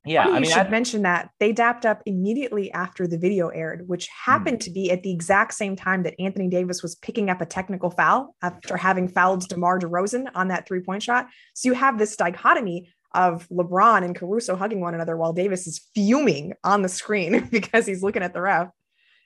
Yeah, 0.08 0.24
Funny 0.26 0.36
I 0.36 0.40
you 0.40 0.46
should 0.46 0.68
I, 0.68 0.70
mention 0.70 1.02
that 1.04 1.30
they 1.40 1.52
dapped 1.52 1.86
up 1.86 2.02
immediately 2.06 2.72
after 2.72 3.08
the 3.08 3.18
video 3.18 3.50
aired, 3.50 3.88
which 3.88 4.08
Hmm. 4.08 4.32
happened 4.32 4.62
to 4.62 4.72
be 4.72 4.92
at 4.92 5.04
the 5.04 5.12
exact 5.12 5.54
same 5.54 5.76
time 5.76 6.04
that 6.04 6.16
Anthony 6.20 6.48
Davis 6.50 6.82
was 6.82 6.96
picking 6.96 7.30
up 7.30 7.42
a 7.42 7.46
technical 7.46 7.90
foul 7.92 8.36
after 8.42 8.78
having 8.78 9.08
fouled 9.08 9.48
DeMar 9.50 9.80
DeRozan 9.80 10.28
on 10.36 10.48
that 10.48 10.68
three 10.68 10.82
point 10.82 11.04
shot. 11.04 11.28
So 11.54 11.70
you 11.70 11.74
have 11.76 11.98
this 11.98 12.16
dichotomy 12.16 12.90
of 13.14 13.48
LeBron 13.50 14.04
and 14.04 14.16
Caruso 14.16 14.56
hugging 14.56 14.82
one 14.82 14.94
another 14.94 15.16
while 15.18 15.34
Davis 15.34 15.66
is 15.66 15.88
fuming 15.96 16.54
on 16.64 16.82
the 16.82 16.90
screen 16.90 17.48
because 17.52 17.86
he's 17.86 18.04
looking 18.04 18.22
at 18.24 18.34
the 18.34 18.42
ref. 18.42 18.70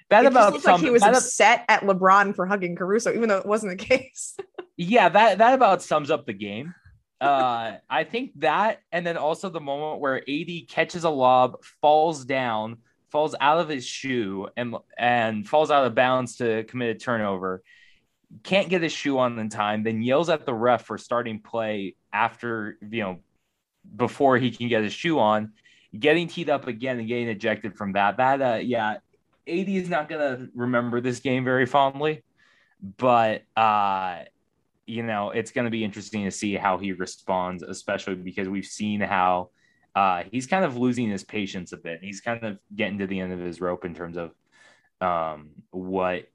that 0.09 0.23
it 0.25 0.27
about 0.27 0.53
looked 0.53 0.65
like 0.65 0.79
he 0.81 0.89
was 0.89 1.03
upset 1.03 1.65
at 1.69 1.81
LeBron 1.81 2.35
for 2.35 2.45
hugging 2.45 2.75
Caruso, 2.75 3.13
even 3.13 3.27
though 3.29 3.37
it 3.37 3.45
wasn't 3.45 3.77
the 3.77 3.85
case. 3.85 4.35
yeah, 4.77 5.09
that 5.09 5.39
that 5.39 5.53
about 5.53 5.81
sums 5.81 6.11
up 6.11 6.25
the 6.25 6.33
game. 6.33 6.73
Uh, 7.21 7.77
I 7.87 8.03
think 8.03 8.31
that, 8.39 8.79
and 8.91 9.05
then 9.05 9.15
also 9.15 9.49
the 9.49 9.61
moment 9.61 10.01
where 10.01 10.23
AD 10.27 10.67
catches 10.67 11.03
a 11.03 11.09
lob, 11.11 11.63
falls 11.79 12.25
down, 12.25 12.77
falls 13.11 13.35
out 13.39 13.59
of 13.59 13.69
his 13.69 13.85
shoe, 13.85 14.47
and 14.57 14.75
and 14.97 15.47
falls 15.47 15.69
out 15.69 15.85
of 15.85 15.93
bounds 15.93 16.37
to 16.37 16.63
commit 16.63 16.95
a 16.95 16.99
turnover. 16.99 17.61
Can't 18.41 18.69
get 18.69 18.81
his 18.81 18.91
shoe 18.91 19.19
on 19.19 19.37
in 19.37 19.49
time, 19.49 19.83
then 19.83 20.01
yells 20.01 20.29
at 20.29 20.47
the 20.47 20.53
ref 20.53 20.85
for 20.85 20.97
starting 20.97 21.39
play 21.41 21.95
after 22.11 22.79
you 22.81 23.03
know 23.03 23.19
before 23.95 24.39
he 24.39 24.49
can 24.49 24.67
get 24.67 24.83
his 24.83 24.93
shoe 24.93 25.19
on, 25.19 25.53
getting 25.97 26.27
teed 26.27 26.49
up 26.49 26.65
again 26.65 26.97
and 26.97 27.07
getting 27.07 27.27
ejected 27.27 27.77
from 27.77 27.93
that. 27.93 28.17
That 28.17 28.41
uh, 28.41 28.59
yeah, 28.63 28.93
AD 29.47 29.69
is 29.69 29.89
not 29.89 30.09
gonna 30.09 30.47
remember 30.55 31.01
this 31.01 31.19
game 31.19 31.43
very 31.43 31.67
fondly, 31.67 32.23
but 32.97 33.43
uh 33.55 34.23
you 34.91 35.03
know, 35.03 35.29
it's 35.29 35.51
going 35.51 35.63
to 35.63 35.71
be 35.71 35.85
interesting 35.85 36.25
to 36.25 36.31
see 36.31 36.55
how 36.55 36.77
he 36.77 36.91
responds, 36.91 37.63
especially 37.63 38.15
because 38.15 38.49
we've 38.49 38.65
seen 38.65 38.99
how 38.99 39.49
uh, 39.95 40.23
he's 40.29 40.47
kind 40.47 40.65
of 40.65 40.75
losing 40.75 41.09
his 41.09 41.23
patience 41.23 41.71
a 41.71 41.77
bit. 41.77 41.99
He's 42.01 42.19
kind 42.19 42.43
of 42.43 42.57
getting 42.75 42.97
to 42.97 43.07
the 43.07 43.21
end 43.21 43.31
of 43.31 43.39
his 43.39 43.61
rope 43.61 43.85
in 43.85 43.95
terms 43.95 44.17
of 44.17 44.31
um, 44.99 45.51
what 45.69 46.27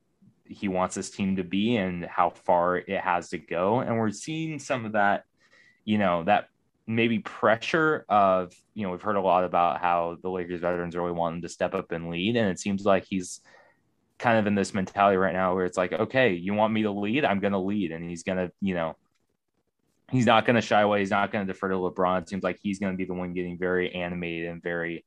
he 0.47 0.69
wants 0.69 0.95
this 0.95 1.11
team 1.11 1.37
to 1.37 1.45
be 1.45 1.77
and 1.77 2.07
how 2.07 2.31
far 2.31 2.79
it 2.79 2.99
has 2.99 3.29
to 3.31 3.39
go. 3.39 3.81
And 3.81 3.99
we're 3.99 4.11
seeing 4.11 4.59
some 4.59 4.87
of 4.87 4.93
that, 4.93 5.25
you 5.85 5.99
know, 5.99 6.25
that 6.25 6.49
maybe 6.87 7.19
pressure 7.19 8.07
of, 8.09 8.55
you 8.73 8.85
know, 8.85 8.91
we've 8.91 9.03
heard 9.03 9.17
a 9.17 9.21
lot 9.21 9.45
about 9.45 9.83
how 9.83 10.17
the 10.23 10.31
Lakers 10.31 10.63
veterans 10.63 10.97
really 10.97 11.13
want 11.13 11.37
him 11.37 11.43
to 11.43 11.49
step 11.51 11.75
up 11.75 11.93
and 11.93 12.09
lead. 12.09 12.37
And 12.37 12.49
it 12.49 12.59
seems 12.59 12.87
like 12.87 13.05
he's, 13.07 13.43
kind 14.19 14.39
of 14.39 14.47
in 14.47 14.55
this 14.55 14.75
mentality 14.75 15.17
right 15.17 15.35
now 15.35 15.55
where 15.55 15.65
it's 15.65 15.77
like, 15.77 15.93
okay, 15.93 16.33
you 16.33 16.55
want 16.55 16.73
me 16.73 16.83
to 16.83 16.91
lead? 16.91 17.25
I'm 17.25 17.41
going 17.41 17.53
to 17.53 17.59
lead. 17.59 17.93
And 17.93 18.09
he's 18.09 18.23
going 18.23 18.39
to, 18.39 18.53
you 18.61 18.75
know, 18.75 18.97
he's 20.11 20.27
not 20.27 20.47
going 20.47 20.57
to 20.57 20.63
shy 20.63 20.81
away. 20.81 21.01
He's 21.01 21.11
not 21.11 21.33
going 21.33 21.47
to 21.47 21.53
defer 21.53 21.69
to 21.69 21.75
LeBron. 21.75 22.23
It 22.23 22.29
seems 22.29 22.43
like 22.43 22.59
he's 22.63 22.79
going 22.79 22.93
to 22.93 22.97
be 22.97 23.05
the 23.05 23.15
one 23.15 23.35
getting 23.35 23.59
very 23.59 23.95
animated 23.95 24.49
and 24.49 24.63
very, 24.63 25.05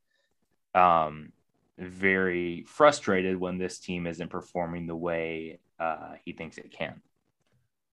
um, 0.75 1.31
very 1.77 2.65
frustrated 2.67 3.37
when 3.37 3.57
this 3.57 3.79
team 3.79 4.05
isn't 4.05 4.29
performing 4.29 4.85
the 4.85 4.95
way 4.95 5.59
uh, 5.79 6.13
he 6.23 6.33
thinks 6.33 6.57
it 6.57 6.71
can. 6.71 7.01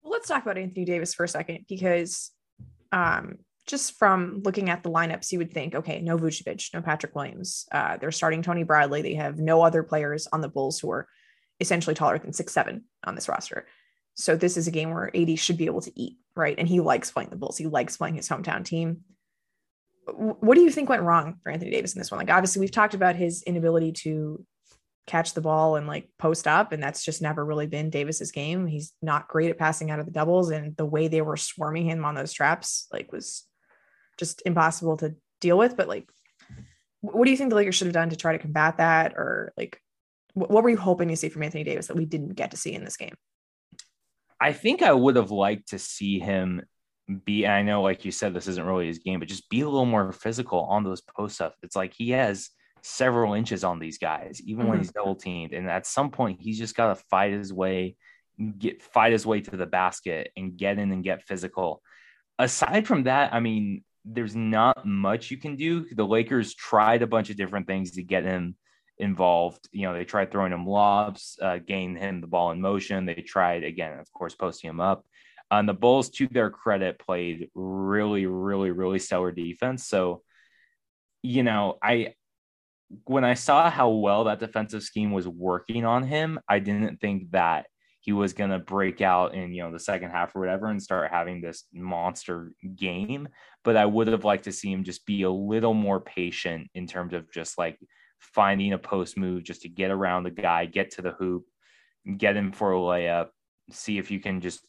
Well, 0.02 0.12
let's 0.12 0.28
talk 0.28 0.42
about 0.42 0.58
Anthony 0.58 0.84
Davis 0.84 1.14
for 1.14 1.24
a 1.24 1.28
second 1.28 1.66
because 1.68 2.32
um, 2.92 3.38
just 3.66 3.98
from 3.98 4.42
looking 4.44 4.70
at 4.70 4.82
the 4.82 4.90
lineups, 4.90 5.32
you 5.32 5.38
would 5.38 5.52
think, 5.52 5.74
okay, 5.74 6.00
no 6.00 6.16
Vucevic, 6.16 6.72
no 6.72 6.82
Patrick 6.82 7.14
Williams. 7.14 7.66
Uh, 7.72 7.96
they're 7.96 8.12
starting 8.12 8.42
Tony 8.42 8.62
Bradley. 8.62 9.02
They 9.02 9.14
have 9.14 9.38
no 9.38 9.62
other 9.62 9.82
players 9.82 10.28
on 10.32 10.40
the 10.40 10.48
Bulls 10.48 10.78
who 10.78 10.90
are 10.90 11.08
essentially 11.58 11.94
taller 11.94 12.18
than 12.18 12.32
six 12.32 12.52
seven 12.52 12.84
on 13.04 13.14
this 13.14 13.28
roster. 13.28 13.66
So 14.14 14.36
this 14.36 14.56
is 14.56 14.66
a 14.66 14.70
game 14.70 14.90
where 14.90 15.14
AD 15.14 15.38
should 15.38 15.58
be 15.58 15.66
able 15.66 15.82
to 15.82 16.00
eat, 16.00 16.16
right? 16.34 16.54
And 16.56 16.68
he 16.68 16.80
likes 16.80 17.10
playing 17.10 17.30
the 17.30 17.36
Bulls. 17.36 17.58
He 17.58 17.66
likes 17.66 17.96
playing 17.96 18.14
his 18.14 18.28
hometown 18.28 18.64
team. 18.64 19.02
What 20.06 20.54
do 20.54 20.62
you 20.62 20.70
think 20.70 20.88
went 20.88 21.02
wrong 21.02 21.40
for 21.42 21.50
Anthony 21.50 21.72
Davis 21.72 21.94
in 21.94 21.98
this 21.98 22.10
one? 22.10 22.18
Like, 22.18 22.30
obviously, 22.30 22.60
we've 22.60 22.70
talked 22.70 22.94
about 22.94 23.16
his 23.16 23.42
inability 23.42 23.92
to 23.92 24.46
catch 25.06 25.34
the 25.34 25.40
ball 25.40 25.76
and 25.76 25.86
like 25.86 26.08
post 26.18 26.46
up, 26.46 26.72
and 26.72 26.82
that's 26.82 27.04
just 27.04 27.20
never 27.20 27.44
really 27.44 27.66
been 27.66 27.90
Davis's 27.90 28.30
game. 28.30 28.66
He's 28.66 28.92
not 29.02 29.28
great 29.28 29.50
at 29.50 29.58
passing 29.58 29.90
out 29.90 29.98
of 29.98 30.06
the 30.06 30.12
doubles, 30.12 30.50
and 30.50 30.76
the 30.76 30.86
way 30.86 31.08
they 31.08 31.22
were 31.22 31.36
swarming 31.36 31.84
him 31.84 32.04
on 32.04 32.14
those 32.14 32.32
traps, 32.32 32.86
like, 32.92 33.10
was 33.12 33.44
just 34.18 34.42
impossible 34.46 34.96
to 34.98 35.14
deal 35.40 35.58
with. 35.58 35.76
But 35.76 35.88
like, 35.88 36.08
what 37.00 37.24
do 37.24 37.30
you 37.30 37.36
think 37.36 37.50
the 37.50 37.56
Lakers 37.56 37.74
should 37.74 37.86
have 37.86 37.94
done 37.94 38.10
to 38.10 38.16
try 38.16 38.32
to 38.32 38.38
combat 38.38 38.78
that? 38.78 39.14
Or 39.14 39.52
like, 39.56 39.80
what 40.34 40.50
were 40.50 40.70
you 40.70 40.76
hoping 40.76 41.08
to 41.08 41.16
see 41.16 41.28
from 41.28 41.42
Anthony 41.42 41.64
Davis 41.64 41.86
that 41.86 41.96
we 41.96 42.04
didn't 42.04 42.34
get 42.34 42.50
to 42.50 42.56
see 42.56 42.74
in 42.74 42.84
this 42.84 42.96
game? 42.96 43.14
I 44.40 44.52
think 44.52 44.82
I 44.82 44.92
would 44.92 45.16
have 45.16 45.30
liked 45.30 45.70
to 45.70 45.78
see 45.78 46.18
him 46.18 46.62
be, 47.24 47.46
I 47.46 47.62
know, 47.62 47.82
like 47.82 48.04
you 48.04 48.10
said, 48.10 48.34
this 48.34 48.48
isn't 48.48 48.66
really 48.66 48.88
his 48.88 48.98
game, 48.98 49.18
but 49.18 49.28
just 49.28 49.48
be 49.48 49.60
a 49.60 49.68
little 49.68 49.86
more 49.86 50.12
physical 50.12 50.60
on 50.64 50.84
those 50.84 51.00
post 51.00 51.40
ups. 51.40 51.56
It's 51.62 51.76
like 51.76 51.94
he 51.96 52.10
has 52.10 52.50
several 52.82 53.34
inches 53.34 53.64
on 53.64 53.78
these 53.78 53.98
guys, 53.98 54.40
even 54.44 54.62
mm-hmm. 54.62 54.70
when 54.70 54.78
he's 54.78 54.92
double 54.92 55.14
teamed. 55.14 55.52
And 55.52 55.70
at 55.70 55.86
some 55.86 56.10
point, 56.10 56.40
he's 56.40 56.58
just 56.58 56.76
got 56.76 56.94
to 56.94 57.02
fight 57.10 57.32
his 57.32 57.52
way, 57.52 57.96
get 58.58 58.82
fight 58.82 59.12
his 59.12 59.24
way 59.24 59.40
to 59.40 59.56
the 59.56 59.66
basket 59.66 60.30
and 60.36 60.56
get 60.56 60.78
in 60.78 60.92
and 60.92 61.04
get 61.04 61.22
physical. 61.22 61.80
Aside 62.38 62.86
from 62.86 63.04
that, 63.04 63.32
I 63.32 63.40
mean, 63.40 63.84
there's 64.06 64.36
not 64.36 64.86
much 64.86 65.30
you 65.30 65.36
can 65.36 65.56
do. 65.56 65.86
The 65.92 66.06
Lakers 66.06 66.54
tried 66.54 67.02
a 67.02 67.06
bunch 67.06 67.30
of 67.30 67.36
different 67.36 67.66
things 67.66 67.92
to 67.92 68.02
get 68.02 68.24
him 68.24 68.56
involved. 68.98 69.68
You 69.72 69.82
know, 69.82 69.94
they 69.94 70.04
tried 70.04 70.30
throwing 70.30 70.52
him 70.52 70.66
lobs, 70.66 71.38
uh, 71.42 71.58
getting 71.58 71.96
him 71.96 72.20
the 72.20 72.26
ball 72.26 72.52
in 72.52 72.60
motion. 72.60 73.04
They 73.04 73.14
tried 73.14 73.64
again, 73.64 73.98
of 73.98 74.10
course, 74.12 74.34
posting 74.34 74.70
him 74.70 74.80
up. 74.80 75.04
And 75.50 75.68
the 75.68 75.74
Bulls, 75.74 76.10
to 76.10 76.26
their 76.26 76.50
credit, 76.50 76.98
played 76.98 77.50
really, 77.54 78.26
really, 78.26 78.70
really 78.70 78.98
stellar 78.98 79.32
defense. 79.32 79.86
So, 79.86 80.22
you 81.22 81.42
know, 81.42 81.78
I 81.82 82.14
when 83.04 83.24
I 83.24 83.34
saw 83.34 83.68
how 83.68 83.90
well 83.90 84.24
that 84.24 84.38
defensive 84.38 84.82
scheme 84.82 85.10
was 85.10 85.26
working 85.26 85.84
on 85.84 86.04
him, 86.04 86.38
I 86.48 86.60
didn't 86.60 87.00
think 87.00 87.32
that 87.32 87.66
he 88.06 88.12
was 88.12 88.32
going 88.32 88.50
to 88.50 88.58
break 88.60 89.00
out 89.00 89.34
in 89.34 89.52
you 89.52 89.62
know 89.62 89.72
the 89.72 89.80
second 89.80 90.10
half 90.10 90.34
or 90.34 90.40
whatever 90.40 90.68
and 90.68 90.80
start 90.80 91.10
having 91.10 91.40
this 91.40 91.64
monster 91.74 92.52
game 92.76 93.28
but 93.64 93.76
i 93.76 93.84
would 93.84 94.06
have 94.06 94.24
liked 94.24 94.44
to 94.44 94.52
see 94.52 94.72
him 94.72 94.84
just 94.84 95.04
be 95.04 95.22
a 95.22 95.30
little 95.30 95.74
more 95.74 96.00
patient 96.00 96.70
in 96.74 96.86
terms 96.86 97.12
of 97.12 97.30
just 97.32 97.58
like 97.58 97.78
finding 98.20 98.72
a 98.72 98.78
post 98.78 99.18
move 99.18 99.42
just 99.42 99.62
to 99.62 99.68
get 99.68 99.90
around 99.90 100.22
the 100.22 100.30
guy 100.30 100.64
get 100.64 100.92
to 100.92 101.02
the 101.02 101.10
hoop 101.12 101.44
get 102.16 102.36
him 102.36 102.52
for 102.52 102.72
a 102.72 102.78
layup 102.78 103.28
see 103.70 103.98
if 103.98 104.10
you 104.10 104.20
can 104.20 104.40
just 104.40 104.64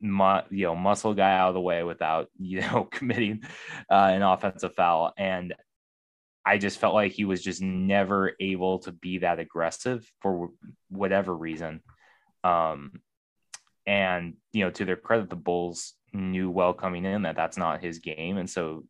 mu- 0.00 0.40
you 0.50 0.66
know 0.66 0.74
muscle 0.74 1.14
guy 1.14 1.38
out 1.38 1.48
of 1.48 1.54
the 1.54 1.60
way 1.60 1.84
without 1.84 2.28
you 2.38 2.60
know 2.60 2.88
committing 2.90 3.40
uh, 3.88 4.10
an 4.12 4.22
offensive 4.22 4.74
foul 4.74 5.12
and 5.16 5.54
I 6.46 6.58
just 6.58 6.78
felt 6.78 6.92
like 6.92 7.12
he 7.12 7.24
was 7.24 7.42
just 7.42 7.62
never 7.62 8.32
able 8.38 8.78
to 8.80 8.92
be 8.92 9.16
that 9.18 9.38
aggressive 9.38 10.06
for 10.20 10.50
whatever 10.90 11.34
reason. 11.34 11.80
Um, 12.44 13.00
and 13.86 14.34
you 14.52 14.64
know, 14.64 14.70
to 14.70 14.84
their 14.84 14.96
credit, 14.96 15.30
the 15.30 15.36
Bulls 15.36 15.94
knew 16.12 16.50
well 16.50 16.72
coming 16.72 17.04
in 17.04 17.22
that 17.22 17.36
that's 17.36 17.56
not 17.56 17.82
his 17.82 17.98
game, 17.98 18.36
and 18.36 18.48
so 18.48 18.84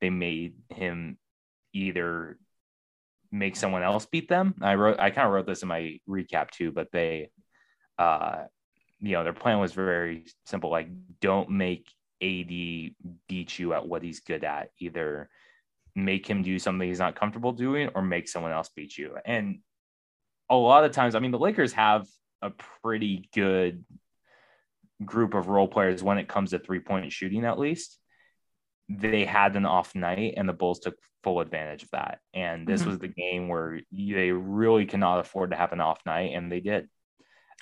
they 0.00 0.10
made 0.10 0.54
him 0.68 1.16
either 1.72 2.38
make 3.30 3.56
someone 3.56 3.82
else 3.82 4.06
beat 4.06 4.28
them. 4.28 4.54
I 4.60 4.74
wrote, 4.74 4.98
I 4.98 5.10
kind 5.10 5.26
of 5.26 5.32
wrote 5.32 5.46
this 5.46 5.62
in 5.62 5.68
my 5.68 5.98
recap 6.08 6.50
too, 6.50 6.72
but 6.72 6.88
they, 6.92 7.30
uh, 7.98 8.44
you 9.00 9.12
know, 9.12 9.24
their 9.24 9.32
plan 9.32 9.60
was 9.60 9.72
very 9.72 10.26
simple: 10.44 10.70
like, 10.70 10.88
don't 11.20 11.50
make 11.50 11.88
AD 12.20 12.48
beat 13.28 13.58
you 13.58 13.72
at 13.74 13.86
what 13.86 14.02
he's 14.02 14.20
good 14.20 14.44
at. 14.44 14.70
Either 14.78 15.30
make 15.94 16.26
him 16.26 16.42
do 16.42 16.58
something 16.58 16.86
he's 16.88 16.98
not 16.98 17.18
comfortable 17.18 17.52
doing, 17.52 17.90
or 17.94 18.02
make 18.02 18.28
someone 18.28 18.52
else 18.52 18.70
beat 18.74 18.96
you. 18.96 19.16
And 19.24 19.60
a 20.50 20.56
lot 20.56 20.84
of 20.84 20.92
times, 20.92 21.14
I 21.14 21.18
mean, 21.18 21.32
the 21.32 21.38
Lakers 21.38 21.72
have 21.72 22.06
a 22.42 22.50
pretty 22.82 23.28
good 23.34 23.84
group 25.04 25.34
of 25.34 25.48
role 25.48 25.68
players 25.68 26.02
when 26.02 26.18
it 26.18 26.28
comes 26.28 26.50
to 26.50 26.58
three 26.58 26.80
point 26.80 27.10
shooting, 27.12 27.44
at 27.44 27.58
least. 27.58 27.98
They 28.88 29.24
had 29.24 29.54
an 29.56 29.66
off 29.66 29.94
night, 29.94 30.34
and 30.36 30.48
the 30.48 30.54
Bulls 30.54 30.80
took 30.80 30.94
full 31.22 31.40
advantage 31.40 31.82
of 31.82 31.90
that. 31.90 32.20
And 32.32 32.66
this 32.66 32.80
mm-hmm. 32.80 32.90
was 32.90 32.98
the 32.98 33.08
game 33.08 33.48
where 33.48 33.80
they 33.92 34.32
really 34.32 34.86
cannot 34.86 35.20
afford 35.20 35.50
to 35.50 35.56
have 35.56 35.72
an 35.72 35.80
off 35.80 36.00
night, 36.06 36.34
and 36.34 36.50
they 36.50 36.60
did. 36.60 36.88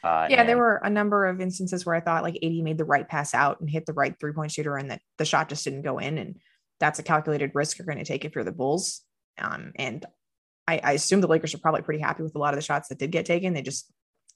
Uh, 0.04 0.28
yeah, 0.30 0.40
and- 0.40 0.48
there 0.48 0.58
were 0.58 0.80
a 0.84 0.90
number 0.90 1.26
of 1.26 1.40
instances 1.40 1.84
where 1.84 1.96
I 1.96 2.00
thought 2.00 2.22
like 2.22 2.38
AD 2.42 2.52
made 2.52 2.78
the 2.78 2.84
right 2.84 3.08
pass 3.08 3.34
out 3.34 3.60
and 3.60 3.68
hit 3.68 3.86
the 3.86 3.92
right 3.92 4.14
three 4.18 4.32
point 4.32 4.52
shooter, 4.52 4.76
and 4.76 4.90
that 4.90 5.00
the 5.18 5.24
shot 5.24 5.48
just 5.48 5.64
didn't 5.64 5.82
go 5.82 5.98
in. 5.98 6.18
And 6.18 6.38
that's 6.78 6.98
a 6.98 7.02
calculated 7.02 7.52
risk 7.54 7.78
you're 7.78 7.86
going 7.86 7.98
to 7.98 8.04
take 8.04 8.24
if 8.24 8.34
you're 8.34 8.44
the 8.44 8.52
Bulls. 8.52 9.02
Um, 9.38 9.72
and 9.76 10.04
I, 10.68 10.80
I 10.82 10.92
assume 10.92 11.20
the 11.20 11.28
Lakers 11.28 11.54
are 11.54 11.58
probably 11.58 11.82
pretty 11.82 12.00
happy 12.00 12.22
with 12.22 12.34
a 12.34 12.38
lot 12.38 12.54
of 12.54 12.58
the 12.58 12.64
shots 12.64 12.88
that 12.88 12.98
did 12.98 13.10
get 13.10 13.26
taken. 13.26 13.54
They 13.54 13.62
just 13.62 13.90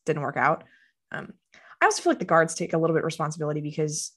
didn't 0.07 0.23
work 0.23 0.37
out. 0.37 0.65
Um, 1.13 1.35
I 1.81 1.87
also 1.87 2.03
feel 2.03 2.11
like 2.11 2.19
the 2.19 2.25
guards 2.25 2.55
take 2.55 2.73
a 2.73 2.79
little 2.79 2.95
bit 2.95 3.01
of 3.01 3.07
responsibility 3.07 3.61
because 3.61 4.13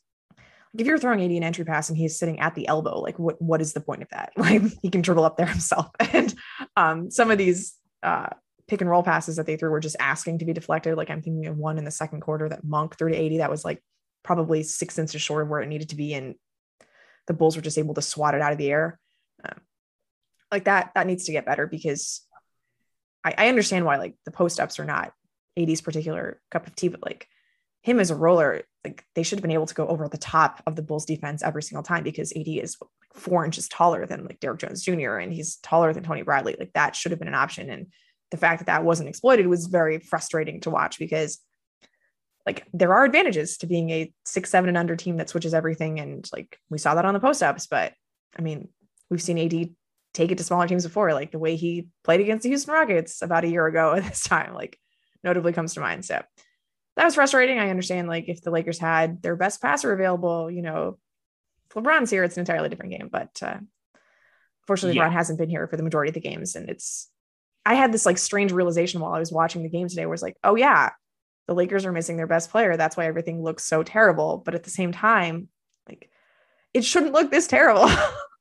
if 0.78 0.88
you're 0.88 0.98
throwing 0.98 1.22
AD 1.22 1.32
an 1.32 1.44
entry 1.44 1.66
pass 1.66 1.90
and 1.90 1.98
he's 1.98 2.18
sitting 2.18 2.40
at 2.40 2.56
the 2.56 2.68
elbow, 2.68 3.00
like 3.00 3.20
what 3.20 3.42
what 3.42 3.62
is 3.62 3.74
the 3.74 3.82
point 3.82 4.02
of 4.02 4.10
that? 4.10 4.34
Like 4.38 4.62
he 4.82 4.90
can 4.90 5.02
dribble 5.02 5.24
up 5.24 5.38
there 5.38 5.46
himself. 5.46 5.90
And 6.14 6.34
um, 6.76 7.12
some 7.12 7.32
of 7.32 7.38
these 7.38 7.76
uh, 8.02 8.30
pick 8.68 8.82
and 8.82 8.90
roll 8.90 9.04
passes 9.04 9.36
that 9.36 9.46
they 9.46 9.56
threw 9.56 9.70
were 9.70 9.80
just 9.80 9.96
asking 10.00 10.40
to 10.40 10.46
be 10.46 10.54
deflected. 10.54 10.98
Like 10.98 11.10
I'm 11.10 11.22
thinking 11.22 11.48
of 11.48 11.58
one 11.58 11.78
in 11.78 11.86
the 11.86 11.92
second 11.92 12.22
quarter 12.22 12.50
that 12.50 12.64
Monk 12.64 12.98
threw 12.98 13.10
to 13.10 13.26
AD 13.26 13.40
that 13.40 13.52
was 13.52 13.64
like 13.64 13.84
probably 14.24 14.64
six 14.64 14.98
inches 14.98 15.22
short 15.22 15.44
of 15.44 15.50
where 15.50 15.62
it 15.62 15.68
needed 15.68 15.90
to 15.90 15.96
be, 15.96 16.14
and 16.14 16.36
the 17.28 17.34
Bulls 17.34 17.56
were 17.56 17.62
just 17.62 17.78
able 17.78 17.94
to 17.94 18.02
swat 18.02 18.36
it 18.36 18.42
out 18.42 18.52
of 18.52 18.58
the 18.58 18.72
air. 18.72 19.00
Um, 19.44 19.60
like 20.52 20.66
that 20.66 20.92
that 20.96 21.08
needs 21.08 21.26
to 21.26 21.32
get 21.32 21.46
better 21.46 21.68
because 21.68 22.22
I, 23.24 23.34
I 23.38 23.48
understand 23.48 23.86
why 23.86 23.98
like 23.98 24.16
the 24.26 24.32
post 24.32 24.60
ups 24.60 24.80
are 24.80 24.86
not 24.86 25.14
AD's 25.58 25.82
particular 25.82 26.42
cup 26.52 26.68
of 26.68 26.76
tea, 26.76 26.88
but 26.88 27.04
like 27.04 27.28
him 27.82 28.00
as 28.00 28.12
a 28.12 28.16
roller, 28.16 28.62
like 28.84 29.06
they 29.14 29.24
should 29.24 29.38
have 29.38 29.44
been 29.44 29.52
able 29.52 29.66
to 29.66 29.74
go 29.74 29.88
over 29.88 30.08
the 30.08 30.18
top 30.18 30.64
of 30.66 30.76
the 30.76 30.82
Bulls 30.82 31.06
defense 31.06 31.44
every 31.44 31.64
single 31.64 31.84
time 31.84 32.04
because 32.04 32.32
AD 32.32 32.48
is 32.48 32.78
four 33.14 33.46
inches 33.46 33.68
taller 33.68 34.06
than 34.06 34.26
like 34.26 34.40
Derrick 34.40 34.60
Jones 34.60 34.84
Jr. 34.84 35.18
and 35.18 35.34
he's 35.34 35.58
taller 35.58 35.94
than 35.94 36.04
Tony 36.04 36.22
Bradley. 36.22 36.56
Like 36.58 36.74
that 36.74 36.96
should 36.96 37.12
have 37.12 37.20
been 37.20 37.28
an 37.28 37.36
option. 37.36 37.70
And 37.70 37.88
the 38.32 38.38
fact 38.38 38.60
that 38.60 38.66
that 38.66 38.84
wasn't 38.84 39.10
exploited 39.10 39.48
was 39.48 39.68
very 39.68 40.00
frustrating 40.00 40.62
to 40.62 40.70
watch 40.70 40.98
because 40.98 41.40
like 42.46 42.66
there 42.74 42.94
are 42.94 43.06
advantages 43.06 43.58
to 43.58 43.68
being 43.68 43.90
a 43.90 44.14
six, 44.26 44.50
seven 44.50 44.70
and 44.70 44.78
under 44.78 44.96
team 44.96 45.18
that 45.18 45.30
switches 45.30 45.54
everything. 45.54 46.00
And 46.00 46.28
like 46.34 46.58
we 46.70 46.78
saw 46.78 46.96
that 46.96 47.06
on 47.06 47.14
the 47.14 47.20
post 47.20 47.44
ups, 47.44 47.68
but 47.68 47.94
I 48.38 48.42
mean, 48.42 48.70
we've 49.10 49.22
seen 49.22 49.38
AD 49.38 49.70
take 50.14 50.32
it 50.32 50.38
to 50.38 50.44
smaller 50.44 50.68
teams 50.68 50.84
before, 50.84 51.14
like 51.14 51.32
the 51.32 51.40
way 51.40 51.56
he 51.56 51.88
played 52.04 52.22
against 52.22 52.44
the 52.44 52.50
Houston 52.50 52.74
Rockets 52.74 53.22
about 53.22 53.44
a 53.44 53.50
year 53.50 53.66
ago 53.68 53.94
at 53.94 54.04
this 54.10 54.24
time, 54.24 54.54
like 54.54 54.78
notably 55.24 55.54
comes 55.54 55.74
to 55.74 55.80
mind. 55.80 56.06
So 56.06 56.22
that 56.96 57.06
was 57.06 57.16
frustrating. 57.16 57.60
I 57.60 57.70
understand, 57.70 58.08
like, 58.08 58.26
if 58.28 58.42
the 58.42 58.52
Lakers 58.52 58.80
had 58.80 59.22
their 59.22 59.36
best 59.36 59.62
passer 59.62 59.92
available, 59.94 60.52
you 60.52 60.62
know, 60.62 60.98
LeBron's 61.74 62.12
here, 62.12 62.24
it's 62.24 62.38
an 62.38 62.42
entirely 62.42 62.70
different 62.70 62.92
game. 62.92 63.10
But 63.12 63.32
uh, 63.42 63.58
fortunately, 64.68 64.98
yeah. 64.98 65.10
LeBron 65.10 65.14
hasn't 65.14 65.40
been 65.40 65.50
here 65.50 65.68
for 65.68 65.78
the 65.78 65.84
majority 65.84 66.10
of 66.10 66.14
the 66.14 66.22
games. 66.22 66.56
And 66.56 66.70
it's, 66.70 67.10
I 67.66 67.76
had 67.76 67.92
this 67.92 68.06
like 68.06 68.18
strange 68.18 68.52
realization 68.52 69.02
while 69.02 69.14
I 69.14 69.20
was 69.20 69.32
watching 69.32 69.64
the 69.64 69.70
game 69.70 69.88
today, 69.88 70.06
where 70.06 70.14
it's 70.14 70.24
like, 70.24 70.38
oh, 70.44 70.56
yeah, 70.56 70.92
the 71.48 71.56
Lakers 71.56 71.86
are 71.86 71.92
missing 71.92 72.18
their 72.18 72.28
best 72.28 72.52
player. 72.52 72.78
That's 72.78 72.96
why 72.96 73.06
everything 73.06 73.42
looks 73.42 73.64
so 73.64 73.84
terrible. 73.84 74.42
But 74.46 74.56
at 74.56 74.64
the 74.64 74.70
same 74.70 74.92
time, 74.92 75.48
like, 75.90 76.10
it 76.74 76.86
shouldn't 76.86 77.14
look 77.14 77.32
this 77.32 77.48
terrible. 77.48 77.90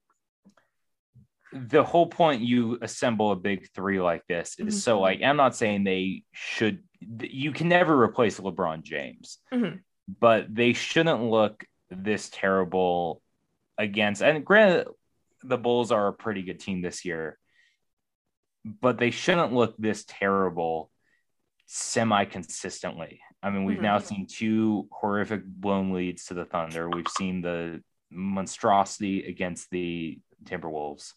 the 1.53 1.85
whole 1.85 2.07
point 2.07 2.43
you 2.43 2.79
assemble 2.81 3.33
a 3.33 3.37
big 3.37 3.69
three 3.75 4.01
like 4.01 4.27
this 4.27 4.57
is 4.59 4.67
mm-hmm. 4.67 4.79
so 4.79 5.01
like 5.01 5.21
I'm 5.23 5.37
not 5.37 5.55
saying 5.55 5.85
they 5.85 6.25
should 6.33 6.83
you 7.21 7.53
can 7.53 7.69
never 7.69 8.01
replace 8.01 8.39
LeBron 8.39 8.83
James, 8.83 9.39
mm-hmm. 9.53 9.77
but 10.21 10.55
they 10.55 10.73
shouldn't 10.73 11.23
look 11.23 11.65
this 11.91 12.31
terrible 12.33 13.21
against 13.77 14.23
and 14.23 14.45
granted 14.45 14.89
the 15.43 15.59
Bulls 15.59 15.93
are 15.93 16.09
a 16.09 16.13
pretty 16.13 16.43
good 16.43 16.61
team 16.61 16.83
this 16.83 17.05
year, 17.05 17.39
but 18.65 18.99
they 18.99 19.11
shouldn't 19.11 19.53
look 19.53 19.75
this 19.77 20.05
terrible 20.07 20.91
semi 21.67 22.25
consistently. 22.25 23.21
I 23.43 23.51
mean, 23.51 23.65
we've 23.65 23.77
mm-hmm. 23.77 23.85
now 23.85 23.99
seen 23.99 24.27
two 24.27 24.89
horrific 24.93 25.45
blown 25.45 25.93
leads 25.93 26.27
to 26.27 26.35
the 26.35 26.45
Thunder. 26.45 26.89
We've 26.89 27.09
seen 27.09 27.43
the 27.43 27.83
monstrosity 28.11 29.27
against 29.27 29.69
the 29.71 30.19
Timberwolves. 30.45 31.15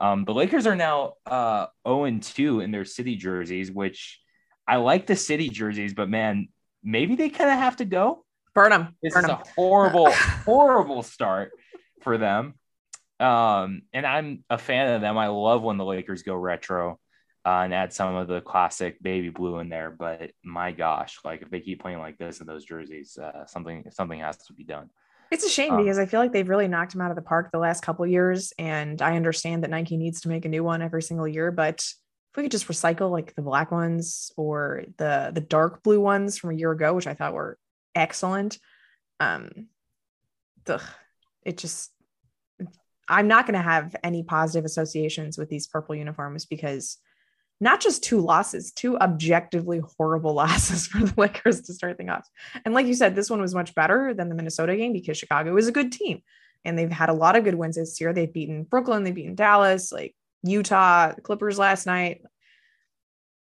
Um, 0.00 0.24
the 0.24 0.34
Lakers 0.34 0.66
are 0.66 0.76
now 0.76 1.14
uh, 1.24 1.66
0 1.86 2.18
2 2.20 2.60
in 2.60 2.70
their 2.70 2.84
city 2.84 3.16
jerseys, 3.16 3.70
which 3.70 4.20
I 4.66 4.76
like 4.76 5.06
the 5.06 5.16
city 5.16 5.48
jerseys, 5.48 5.94
but 5.94 6.08
man, 6.08 6.48
maybe 6.82 7.14
they 7.14 7.28
kind 7.28 7.50
of 7.50 7.58
have 7.58 7.76
to 7.76 7.84
go. 7.84 8.24
Burn 8.54 8.70
them. 8.70 8.96
This 9.02 9.14
Burn 9.14 9.24
is 9.24 9.28
them. 9.28 9.40
a 9.40 9.48
horrible, 9.54 10.10
horrible 10.12 11.02
start 11.02 11.52
for 12.02 12.18
them. 12.18 12.54
Um, 13.20 13.82
and 13.92 14.06
I'm 14.06 14.44
a 14.50 14.58
fan 14.58 14.94
of 14.94 15.00
them. 15.00 15.16
I 15.16 15.28
love 15.28 15.62
when 15.62 15.78
the 15.78 15.84
Lakers 15.84 16.22
go 16.22 16.34
retro 16.34 16.98
uh, 17.46 17.60
and 17.64 17.72
add 17.72 17.92
some 17.92 18.14
of 18.14 18.28
the 18.28 18.40
classic 18.40 19.02
baby 19.02 19.30
blue 19.30 19.58
in 19.58 19.68
there. 19.68 19.90
But 19.90 20.32
my 20.44 20.72
gosh, 20.72 21.18
like 21.24 21.42
if 21.42 21.50
they 21.50 21.60
keep 21.60 21.80
playing 21.80 22.00
like 22.00 22.18
this 22.18 22.40
in 22.40 22.46
those 22.46 22.64
jerseys, 22.64 23.16
uh, 23.16 23.46
something 23.46 23.84
something 23.90 24.20
has 24.20 24.36
to 24.46 24.52
be 24.52 24.64
done. 24.64 24.90
It's 25.30 25.44
a 25.44 25.48
shame 25.48 25.72
um, 25.72 25.82
because 25.82 25.98
I 25.98 26.06
feel 26.06 26.20
like 26.20 26.32
they've 26.32 26.48
really 26.48 26.68
knocked 26.68 26.94
him 26.94 27.00
out 27.00 27.10
of 27.10 27.16
the 27.16 27.22
park 27.22 27.50
the 27.50 27.58
last 27.58 27.82
couple 27.82 28.06
years, 28.06 28.52
and 28.58 29.00
I 29.02 29.16
understand 29.16 29.62
that 29.62 29.70
Nike 29.70 29.96
needs 29.96 30.20
to 30.22 30.28
make 30.28 30.44
a 30.44 30.48
new 30.48 30.62
one 30.62 30.82
every 30.82 31.02
single 31.02 31.26
year. 31.26 31.50
But 31.50 31.80
if 31.80 32.36
we 32.36 32.44
could 32.44 32.52
just 32.52 32.68
recycle 32.68 33.10
like 33.10 33.34
the 33.34 33.42
black 33.42 33.70
ones 33.70 34.30
or 34.36 34.84
the 34.98 35.30
the 35.34 35.40
dark 35.40 35.82
blue 35.82 36.00
ones 36.00 36.38
from 36.38 36.50
a 36.50 36.54
year 36.54 36.70
ago, 36.70 36.94
which 36.94 37.06
I 37.06 37.14
thought 37.14 37.34
were 37.34 37.58
excellent, 37.94 38.58
um, 39.18 39.68
ugh, 40.68 40.82
it 41.44 41.58
just 41.58 41.90
I'm 43.08 43.28
not 43.28 43.46
going 43.46 43.54
to 43.54 43.62
have 43.62 43.94
any 44.02 44.22
positive 44.22 44.64
associations 44.64 45.38
with 45.38 45.48
these 45.48 45.66
purple 45.66 45.94
uniforms 45.94 46.44
because 46.44 46.98
not 47.60 47.80
just 47.80 48.02
two 48.02 48.20
losses, 48.20 48.72
two 48.72 48.98
objectively 48.98 49.80
horrible 49.96 50.34
losses 50.34 50.86
for 50.86 50.98
the 50.98 51.14
Lakers 51.16 51.62
to 51.62 51.72
start 51.72 51.96
things 51.96 52.10
off. 52.10 52.28
And 52.64 52.74
like 52.74 52.86
you 52.86 52.94
said, 52.94 53.14
this 53.14 53.30
one 53.30 53.40
was 53.40 53.54
much 53.54 53.74
better 53.74 54.14
than 54.14 54.28
the 54.28 54.34
Minnesota 54.34 54.76
game 54.76 54.92
because 54.92 55.16
Chicago 55.16 55.56
is 55.56 55.68
a 55.68 55.72
good 55.72 55.92
team 55.92 56.22
and 56.64 56.78
they've 56.78 56.90
had 56.90 57.08
a 57.08 57.14
lot 57.14 57.36
of 57.36 57.44
good 57.44 57.54
wins 57.54 57.76
this 57.76 58.00
year. 58.00 58.12
They've 58.12 58.32
beaten 58.32 58.64
Brooklyn, 58.64 59.04
they've 59.04 59.14
beaten 59.14 59.34
Dallas, 59.34 59.92
like 59.92 60.14
Utah, 60.42 61.12
Clippers 61.22 61.58
last 61.58 61.86
night. 61.86 62.22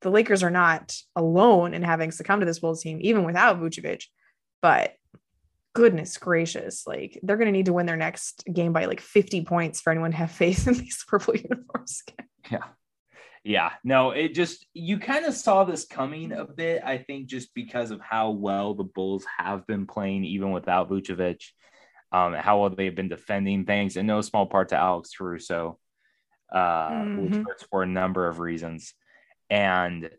The 0.01 0.09
Lakers 0.09 0.43
are 0.43 0.49
not 0.49 0.95
alone 1.15 1.73
in 1.73 1.83
having 1.83 2.11
succumbed 2.11 2.41
to 2.41 2.45
this 2.45 2.59
Bulls 2.59 2.81
team, 2.81 2.99
even 3.01 3.25
without 3.25 3.59
Vucevic. 3.59 4.05
But 4.61 4.95
goodness 5.73 6.17
gracious, 6.17 6.87
like 6.87 7.19
they're 7.21 7.37
going 7.37 7.47
to 7.47 7.51
need 7.51 7.65
to 7.65 7.73
win 7.73 7.85
their 7.85 7.97
next 7.97 8.43
game 8.51 8.71
by 8.71 8.85
like 8.85 9.01
50 9.01 9.43
points 9.43 9.81
for 9.81 9.91
anyone 9.91 10.11
to 10.11 10.17
have 10.17 10.31
faith 10.31 10.67
in 10.67 10.75
these 10.75 11.03
purple 11.07 11.35
uniforms. 11.35 12.01
Again. 12.07 12.27
Yeah 12.49 12.63
yeah, 13.43 13.71
no, 13.83 14.11
it 14.11 14.33
just 14.33 14.65
you 14.73 14.99
kind 14.99 15.25
of 15.25 15.33
saw 15.33 15.63
this 15.63 15.85
coming 15.85 16.31
a 16.31 16.45
bit. 16.45 16.81
I 16.83 16.97
think 16.97 17.27
just 17.27 17.53
because 17.53 17.91
of 17.91 18.01
how 18.01 18.31
well 18.31 18.73
the 18.73 18.83
Bulls 18.83 19.25
have 19.37 19.65
been 19.65 19.85
playing, 19.87 20.25
even 20.25 20.51
without 20.51 20.89
Vucevic, 20.89 21.41
um, 22.11 22.33
how 22.33 22.59
well 22.59 22.69
they've 22.69 22.95
been 22.95 23.07
defending 23.07 23.65
things, 23.65 23.95
and 23.95 24.07
no 24.07 24.21
small 24.21 24.45
part 24.45 24.69
to 24.69 24.75
Alex 24.75 25.11
Caruso, 25.17 25.79
uh, 26.51 26.89
mm-hmm. 26.89 27.43
for 27.69 27.83
a 27.83 27.87
number 27.87 28.27
of 28.27 28.39
reasons. 28.39 28.93
And 29.49 30.09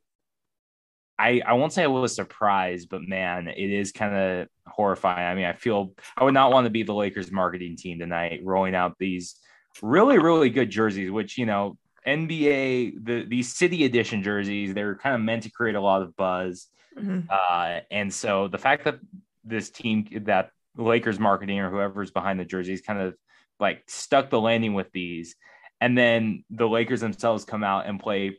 I 1.19 1.43
I 1.47 1.53
won't 1.53 1.75
say 1.75 1.85
I 1.85 1.89
was 1.89 2.15
surprised, 2.15 2.89
but 2.89 3.03
man, 3.03 3.49
it 3.49 3.71
is 3.71 3.93
kind 3.93 4.15
of 4.15 4.49
horrifying. 4.67 5.27
I 5.27 5.35
mean, 5.35 5.45
I 5.45 5.53
feel 5.53 5.93
I 6.17 6.25
would 6.25 6.35
not 6.35 6.53
want 6.53 6.65
to 6.65 6.71
be 6.71 6.85
the 6.85 6.95
Lakers 6.95 7.31
marketing 7.31 7.77
team 7.77 7.99
tonight, 7.99 8.41
rolling 8.43 8.75
out 8.75 8.97
these 8.99 9.37
really 9.83 10.19
really 10.19 10.49
good 10.49 10.71
jerseys, 10.71 11.11
which 11.11 11.37
you 11.37 11.45
know 11.45 11.77
NBA, 12.07 13.05
the 13.05 13.25
these 13.25 13.53
city 13.53 13.85
edition 13.85 14.23
jerseys, 14.23 14.75
they're 14.75 14.97
kind 14.97 15.15
of 15.15 15.21
meant 15.21 15.43
to 15.45 15.51
create 15.51 15.75
a 15.75 15.81
lot 15.81 16.03
of 16.03 16.17
buzz. 16.17 16.69
Mm-hmm. 16.99 17.21
Uh, 17.31 17.81
and 17.91 18.13
so 18.13 18.49
the 18.49 18.59
fact 18.59 18.85
that 18.85 18.99
this 19.45 19.71
team, 19.71 20.07
that 20.25 20.51
Lakers 20.77 21.19
marketing 21.19 21.61
or 21.61 21.71
whoever's 21.71 22.11
behind 22.11 22.41
the 22.41 22.45
jerseys, 22.45 22.81
kind 22.81 23.01
of 23.01 23.15
like 23.59 23.83
stuck 23.87 24.31
the 24.31 24.41
landing 24.41 24.75
with 24.75 24.91
these, 24.93 25.37
and 25.81 25.97
then 25.97 26.45
the 26.51 26.69
Lakers 26.69 27.01
themselves 27.01 27.45
come 27.45 27.63
out 27.63 27.87
and 27.87 28.01
play 28.01 28.39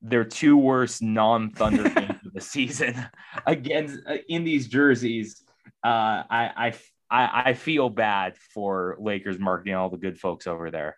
their 0.00 0.24
two 0.24 0.56
worst 0.56 1.02
non-Thunder 1.02 1.88
games 1.94 2.26
of 2.26 2.32
the 2.34 2.40
season 2.40 2.94
against 3.46 3.98
uh, 4.06 4.16
in 4.28 4.44
these 4.44 4.68
jerseys. 4.68 5.44
Uh, 5.84 6.22
I, 6.30 6.50
I 6.56 6.72
I 7.14 7.52
feel 7.52 7.90
bad 7.90 8.38
for 8.54 8.96
Lakers 8.98 9.38
marketing 9.38 9.74
all 9.74 9.90
the 9.90 9.98
good 9.98 10.18
folks 10.18 10.46
over 10.46 10.70
there. 10.70 10.96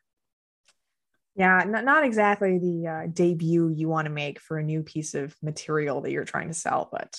Yeah, 1.36 1.64
not, 1.66 1.84
not 1.84 2.04
exactly 2.04 2.58
the 2.58 2.86
uh, 2.86 3.06
debut 3.12 3.68
you 3.68 3.88
want 3.88 4.06
to 4.06 4.12
make 4.12 4.40
for 4.40 4.58
a 4.58 4.62
new 4.62 4.82
piece 4.82 5.14
of 5.14 5.34
material 5.42 6.00
that 6.02 6.12
you're 6.12 6.24
trying 6.24 6.48
to 6.48 6.54
sell, 6.54 6.88
but 6.92 7.18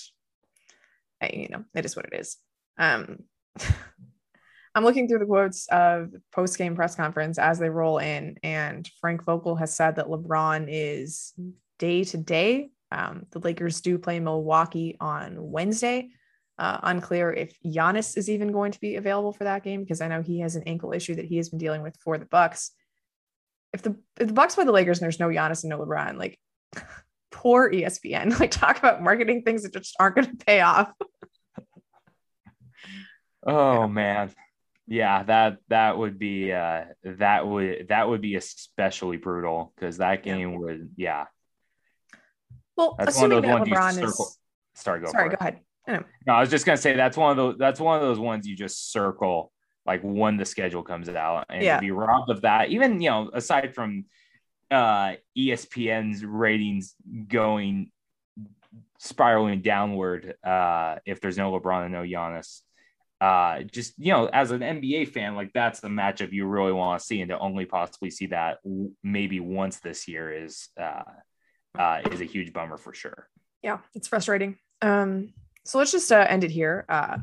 you 1.22 1.48
know, 1.50 1.64
it 1.74 1.84
is 1.84 1.96
what 1.96 2.06
it 2.06 2.18
is. 2.18 2.36
Um, 2.78 3.18
I'm 4.74 4.84
looking 4.84 5.08
through 5.08 5.20
the 5.20 5.26
quotes 5.26 5.66
of 5.68 6.10
post 6.32 6.58
game 6.58 6.76
press 6.76 6.94
conference 6.94 7.38
as 7.38 7.58
they 7.58 7.70
roll 7.70 7.98
in, 7.98 8.36
and 8.42 8.88
Frank 9.00 9.24
Vogel 9.24 9.56
has 9.56 9.74
said 9.74 9.96
that 9.96 10.06
LeBron 10.06 10.66
is 10.68 11.32
day 11.78 12.04
to 12.04 12.16
day. 12.16 12.70
Um, 12.92 13.26
the 13.30 13.38
Lakers 13.38 13.80
do 13.80 13.98
play 13.98 14.20
Milwaukee 14.20 14.96
on 15.00 15.34
Wednesday. 15.38 16.10
Uh, 16.58 16.78
unclear 16.84 17.32
if 17.32 17.58
Giannis 17.62 18.16
is 18.16 18.30
even 18.30 18.50
going 18.50 18.72
to 18.72 18.80
be 18.80 18.96
available 18.96 19.32
for 19.32 19.44
that 19.44 19.62
game 19.62 19.80
because 19.80 20.00
I 20.00 20.08
know 20.08 20.22
he 20.22 20.40
has 20.40 20.56
an 20.56 20.62
ankle 20.64 20.92
issue 20.92 21.14
that 21.16 21.26
he 21.26 21.36
has 21.36 21.50
been 21.50 21.58
dealing 21.58 21.82
with 21.82 21.96
for 22.02 22.16
the 22.16 22.24
Bucks 22.24 22.72
if 23.72 23.82
the 23.82 23.96
if 24.18 24.28
the 24.28 24.32
Bucks 24.32 24.54
play 24.54 24.64
the 24.64 24.72
Lakers 24.72 24.98
and 24.98 25.04
there's 25.04 25.20
no 25.20 25.28
Giannis 25.28 25.64
and 25.64 25.70
no 25.70 25.78
LeBron, 25.78 26.18
like 26.18 26.38
poor 27.30 27.70
ESPN. 27.70 28.36
Like 28.40 28.50
talk 28.50 28.78
about 28.78 29.02
marketing 29.02 29.42
things 29.42 29.62
that 29.62 29.72
just 29.72 29.96
aren't 29.98 30.16
going 30.16 30.36
to 30.36 30.44
pay 30.44 30.60
off. 30.60 30.92
oh 33.46 33.80
yeah. 33.80 33.86
man. 33.86 34.30
Yeah, 34.88 35.22
that 35.24 35.58
that 35.68 35.98
would 35.98 36.18
be 36.18 36.52
uh 36.52 36.84
that 37.04 37.46
would 37.46 37.88
that 37.88 38.08
would 38.08 38.20
be 38.20 38.36
especially 38.36 39.16
brutal 39.16 39.72
because 39.74 39.98
that 39.98 40.22
game 40.22 40.52
yeah. 40.52 40.58
would 40.58 40.90
yeah. 40.96 41.24
Well, 42.76 42.94
that's 42.98 43.16
assuming 43.16 43.42
that 43.42 43.62
LeBron 43.62 44.04
is 44.04 44.36
sorry, 44.74 45.00
go 45.00 45.10
sorry, 45.10 45.30
go 45.30 45.36
ahead. 45.40 45.60
No, 45.88 46.04
I 46.28 46.40
was 46.40 46.50
just 46.50 46.66
gonna 46.66 46.76
say 46.76 46.94
that's 46.94 47.16
one 47.16 47.32
of 47.32 47.36
those 47.36 47.56
that's 47.58 47.80
one 47.80 47.96
of 47.96 48.02
those 48.02 48.18
ones 48.18 48.46
you 48.46 48.56
just 48.56 48.92
circle 48.92 49.52
like 49.86 50.00
when 50.02 50.36
the 50.36 50.44
schedule 50.44 50.82
comes 50.82 51.08
out 51.08 51.46
and 51.48 51.62
yeah. 51.62 51.76
to 51.76 51.80
be 51.80 51.90
robbed 51.90 52.30
of 52.30 52.42
that 52.42 52.70
even 52.70 53.00
you 53.00 53.10
know 53.10 53.30
aside 53.32 53.74
from 53.74 54.04
uh 54.70 55.14
espn's 55.36 56.24
ratings 56.24 56.94
going 57.28 57.90
spiraling 58.98 59.62
downward 59.62 60.34
uh 60.44 60.96
if 61.04 61.20
there's 61.20 61.38
no 61.38 61.52
lebron 61.52 61.84
and 61.84 61.92
no 61.92 62.02
Giannis 62.02 62.62
uh, 63.20 63.62
just 63.62 63.94
you 63.98 64.12
know, 64.12 64.26
as 64.26 64.50
an 64.50 64.60
NBA 64.60 65.08
fan, 65.08 65.34
like 65.34 65.52
that's 65.54 65.80
the 65.80 65.88
matchup 65.88 66.32
you 66.32 66.46
really 66.46 66.72
want 66.72 67.00
to 67.00 67.06
see, 67.06 67.20
and 67.20 67.30
to 67.30 67.38
only 67.38 67.64
possibly 67.64 68.10
see 68.10 68.26
that 68.26 68.58
maybe 69.02 69.40
once 69.40 69.78
this 69.80 70.06
year 70.06 70.32
is 70.32 70.68
uh, 70.78 71.02
uh, 71.78 72.00
is 72.10 72.20
a 72.20 72.24
huge 72.24 72.52
bummer 72.52 72.76
for 72.76 72.92
sure. 72.92 73.28
Yeah, 73.62 73.78
it's 73.94 74.08
frustrating. 74.08 74.58
Um, 74.82 75.32
so 75.64 75.78
let's 75.78 75.92
just 75.92 76.12
uh, 76.12 76.26
end 76.28 76.44
it 76.44 76.50
here. 76.50 76.84
Uh, 76.88 77.18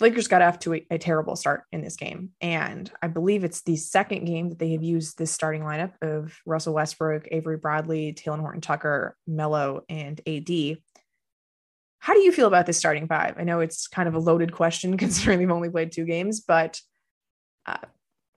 Lakers 0.00 0.28
got 0.28 0.42
off 0.42 0.58
to 0.60 0.74
a, 0.74 0.86
a, 0.90 0.98
terrible 0.98 1.36
start 1.36 1.64
in 1.70 1.80
this 1.80 1.96
game. 1.96 2.30
And 2.40 2.90
I 3.00 3.06
believe 3.06 3.44
it's 3.44 3.62
the 3.62 3.76
second 3.76 4.24
game 4.24 4.48
that 4.48 4.58
they 4.58 4.72
have 4.72 4.82
used 4.82 5.16
this 5.16 5.30
starting 5.30 5.62
lineup 5.62 5.92
of 6.02 6.36
Russell 6.44 6.74
Westbrook, 6.74 7.28
Avery 7.30 7.58
Bradley, 7.58 8.12
Talen 8.12 8.40
Horton 8.40 8.60
Tucker, 8.60 9.16
Melo, 9.26 9.82
and 9.88 10.20
AD. 10.26 10.78
How 12.00 12.12
do 12.12 12.20
you 12.20 12.32
feel 12.32 12.48
about 12.48 12.66
this 12.66 12.76
starting 12.76 13.06
five? 13.06 13.36
I 13.38 13.44
know 13.44 13.60
it's 13.60 13.86
kind 13.86 14.08
of 14.08 14.14
a 14.14 14.18
loaded 14.18 14.52
question 14.52 14.96
considering 14.98 15.38
they've 15.38 15.50
only 15.50 15.70
played 15.70 15.92
two 15.92 16.04
games, 16.04 16.40
but 16.40 16.80
uh, 17.66 17.78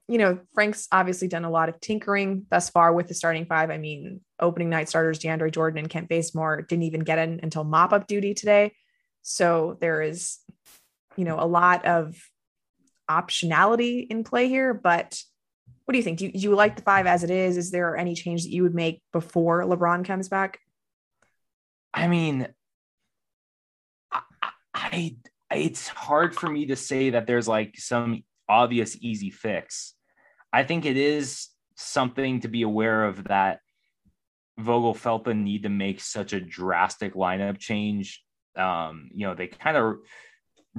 you 0.07 0.17
know, 0.17 0.39
Frank's 0.53 0.87
obviously 0.91 1.27
done 1.27 1.43
a 1.43 1.49
lot 1.49 1.69
of 1.69 1.81
tinkering 1.81 2.45
thus 2.49 2.69
far 2.69 2.93
with 2.93 3.07
the 3.07 3.13
starting 3.13 3.45
five. 3.45 3.69
I 3.69 3.77
mean, 3.77 4.21
opening 4.39 4.69
night 4.69 4.87
starters 4.87 5.19
DeAndre 5.19 5.51
Jordan 5.51 5.79
and 5.79 5.89
Kent 5.89 6.07
Bazemore 6.07 6.61
didn't 6.61 6.83
even 6.83 7.01
get 7.01 7.19
in 7.19 7.41
until 7.43 7.65
mop 7.65 7.91
up 7.91 8.07
duty 8.07 8.33
today. 8.33 8.71
So 9.21 9.77
there 9.81 10.01
is, 10.01 10.37
you 11.17 11.25
know, 11.25 11.39
a 11.39 11.45
lot 11.45 11.85
of 11.85 12.15
optionality 13.09 14.07
in 14.09 14.23
play 14.23 14.47
here. 14.47 14.73
But 14.73 15.21
what 15.85 15.93
do 15.93 15.97
you 15.97 16.03
think? 16.03 16.19
Do 16.19 16.25
you, 16.25 16.31
do 16.31 16.39
you 16.39 16.55
like 16.55 16.75
the 16.75 16.81
five 16.81 17.07
as 17.07 17.23
it 17.23 17.31
is? 17.31 17.57
Is 17.57 17.71
there 17.71 17.97
any 17.97 18.15
change 18.15 18.43
that 18.43 18.51
you 18.51 18.63
would 18.63 18.75
make 18.75 19.01
before 19.11 19.63
LeBron 19.63 20.05
comes 20.05 20.29
back? 20.29 20.59
I 21.93 22.07
mean, 22.07 22.47
I, 24.11 25.15
I 25.49 25.55
it's 25.55 25.87
hard 25.87 26.35
for 26.35 26.49
me 26.49 26.67
to 26.67 26.75
say 26.75 27.11
that 27.11 27.25
there's 27.25 27.47
like 27.47 27.77
some 27.77 28.23
obvious 28.49 28.97
easy 28.99 29.29
fix. 29.29 29.93
I 30.51 30.63
think 30.63 30.85
it 30.85 30.97
is 30.97 31.47
something 31.75 32.41
to 32.41 32.47
be 32.47 32.63
aware 32.63 33.05
of 33.05 33.25
that 33.25 33.59
Vogel 34.59 34.93
felt 34.93 35.23
the 35.23 35.33
need 35.33 35.63
to 35.63 35.69
make 35.69 36.01
such 36.01 36.33
a 36.33 36.41
drastic 36.41 37.13
lineup 37.13 37.59
change. 37.59 38.23
Um, 38.55 39.09
you 39.13 39.27
know, 39.27 39.35
they 39.35 39.47
kind 39.47 39.77
of 39.77 39.97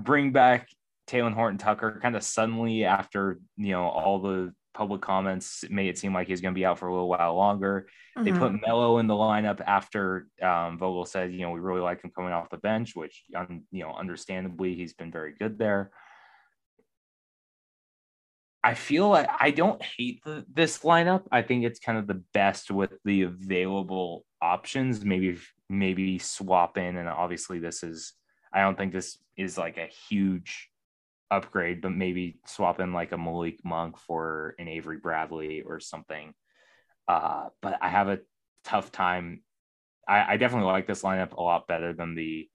bring 0.03 0.33
back 0.33 0.69
Talen 1.09 1.35
Horton 1.35 1.59
Tucker 1.59 1.99
kind 2.03 2.17
of 2.17 2.23
suddenly 2.23 2.85
after, 2.85 3.39
you 3.57 3.73
know, 3.73 3.85
all 3.85 4.21
the 4.21 4.53
public 4.75 5.01
comments 5.01 5.65
made 5.71 5.89
it 5.89 5.99
seem 5.99 6.15
like 6.15 6.29
he's 6.29 6.41
going 6.41 6.55
to 6.55 6.59
be 6.59 6.65
out 6.65 6.79
for 6.79 6.89
a 6.89 6.93
little 6.93 7.09
while 7.09 7.35
longer. 7.35 7.89
Mm-hmm. 8.17 8.25
They 8.25 8.33
put 8.33 8.53
mm-hmm. 8.53 9.01
In 9.01 9.07
the 9.07 9.15
lineup 9.15 9.61
after 9.67 10.29
um, 10.43 10.79
Vogel 10.79 11.05
said, 11.05 11.33
you 11.33 11.41
know, 11.41 11.51
we 11.51 11.61
really 11.61 11.81
like 11.81 12.03
him 12.03 12.13
coming 12.15 12.33
off 12.33 12.51
the 12.51 12.59
bench, 12.59 12.95
which, 12.95 13.25
um, 13.35 13.65
you 13.73 13.83
know, 13.83 13.93
understandably, 13.93 14.75
he's 14.75 14.93
been 14.93 15.11
very 15.11 15.35
good 15.39 15.59
there. 15.59 15.91
I 18.63 18.75
feel 18.75 19.09
like 19.09 19.29
I 19.41 19.51
don't 19.51 19.83
hate 19.83 20.21
the, 20.25 20.45
this 20.53 20.81
lineup. 20.81 21.23
I 21.33 21.43
think 21.43 21.65
it's 21.65 21.79
kind 21.79 21.97
of 21.97 22.07
the 22.07 22.23
best 22.35 22.71
with 22.71 22.93
the 23.05 23.23
available 23.23 24.25
options. 24.43 25.05
Maybe 25.05 25.39
maybe 25.71 26.19
swap 26.19 26.77
in, 26.77 26.97
and 26.97 27.09
obviously 27.09 27.59
this 27.59 27.83
is. 27.83 28.13
I 28.53 28.61
don't 28.61 28.77
think 28.77 28.93
this 28.93 29.19
is 29.37 29.59
like 29.59 29.77
a 29.77 29.87
huge 30.09 30.69
upgrade, 31.31 31.83
but 31.83 31.93
maybe 31.93 32.41
swap 32.47 32.81
in 32.81 32.93
like 32.93 33.13
a 33.13 33.19
Malik 33.19 33.65
Monk 33.65 33.99
for 33.99 34.55
an 34.59 34.69
Avery 34.69 34.99
Bradley 34.99 35.63
or 35.63 35.81
something. 35.81 36.35
Uh, 37.07 37.49
but 37.63 37.79
I 37.81 37.89
have 37.89 38.09
a 38.09 38.21
tough 38.65 38.93
time. 38.93 39.43
I, 40.07 40.35
I 40.35 40.37
definitely 40.37 40.71
like 40.71 40.87
this 40.87 41.03
lineup 41.03 41.33
a 41.33 41.43
lot 41.43 41.67
better 41.67 41.93
than 41.93 42.15
the 42.15 42.49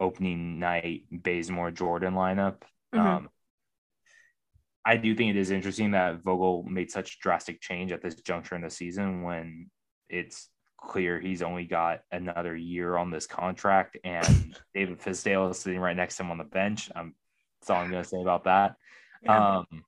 opening 0.00 0.58
night 0.58 1.02
Bazemore 1.10 1.70
Jordan 1.70 2.14
lineup. 2.14 2.62
Mm-hmm. 2.94 3.00
Um, 3.00 3.28
I 4.84 4.96
do 4.96 5.14
think 5.14 5.30
it 5.30 5.38
is 5.38 5.50
interesting 5.50 5.92
that 5.92 6.22
Vogel 6.22 6.64
made 6.64 6.90
such 6.90 7.20
drastic 7.20 7.60
change 7.60 7.92
at 7.92 8.02
this 8.02 8.16
juncture 8.16 8.56
in 8.56 8.62
the 8.62 8.70
season 8.70 9.22
when 9.22 9.70
it's 10.08 10.48
clear 10.82 11.20
he's 11.20 11.42
only 11.42 11.64
got 11.64 12.00
another 12.10 12.56
year 12.56 12.96
on 12.96 13.10
this 13.10 13.26
contract 13.26 13.96
and 14.04 14.58
David 14.74 15.00
Fizdale 15.00 15.50
is 15.50 15.58
sitting 15.58 15.80
right 15.80 15.96
next 15.96 16.16
to 16.16 16.24
him 16.24 16.30
on 16.30 16.38
the 16.38 16.44
bench. 16.44 16.90
I'm 16.94 17.14
that's 17.60 17.70
all 17.70 17.80
I'm 17.80 17.90
going 17.90 18.02
to 18.02 18.08
say 18.08 18.20
about 18.20 18.44
that. 18.44 18.74
Yeah. 19.22 19.58
Um, 19.58 19.84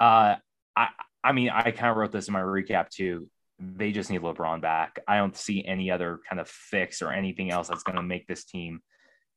uh, 0.00 0.34
I, 0.74 0.88
I 1.22 1.32
mean, 1.32 1.50
I 1.50 1.70
kind 1.70 1.90
of 1.90 1.96
wrote 1.96 2.10
this 2.10 2.26
in 2.26 2.32
my 2.32 2.40
recap 2.40 2.88
too. 2.88 3.28
They 3.60 3.92
just 3.92 4.10
need 4.10 4.22
LeBron 4.22 4.60
back. 4.60 4.98
I 5.06 5.18
don't 5.18 5.36
see 5.36 5.64
any 5.64 5.92
other 5.92 6.18
kind 6.28 6.40
of 6.40 6.48
fix 6.48 7.00
or 7.00 7.12
anything 7.12 7.52
else 7.52 7.68
that's 7.68 7.84
going 7.84 7.94
to 7.94 8.02
make 8.02 8.26
this 8.26 8.44
team 8.44 8.80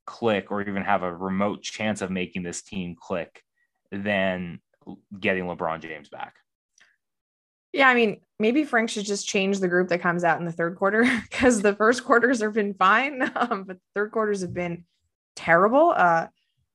click 0.07 0.51
or 0.51 0.61
even 0.61 0.83
have 0.83 1.03
a 1.03 1.15
remote 1.15 1.61
chance 1.61 2.01
of 2.01 2.09
making 2.09 2.41
this 2.41 2.63
team 2.63 2.95
click 2.99 3.43
than 3.91 4.59
getting 5.19 5.45
LeBron 5.45 5.81
James 5.81 6.09
back. 6.09 6.33
Yeah, 7.75 7.89
I 7.89 7.93
mean, 7.93 8.21
maybe 8.39 8.63
Frank 8.63 8.89
should 8.89 9.05
just 9.05 9.27
change 9.27 9.59
the 9.59 9.67
group 9.67 9.89
that 9.89 9.99
comes 9.99 10.23
out 10.23 10.39
in 10.39 10.45
the 10.45 10.51
third 10.51 10.77
quarter 10.77 11.03
because 11.29 11.61
the 11.61 11.75
first 11.75 12.05
quarters 12.05 12.41
have 12.41 12.53
been 12.53 12.73
fine, 12.73 13.21
um, 13.35 13.65
but 13.65 13.77
third 13.93 14.11
quarters 14.11 14.41
have 14.41 14.53
been 14.53 14.85
terrible. 15.35 15.93
Uh, 15.95 16.27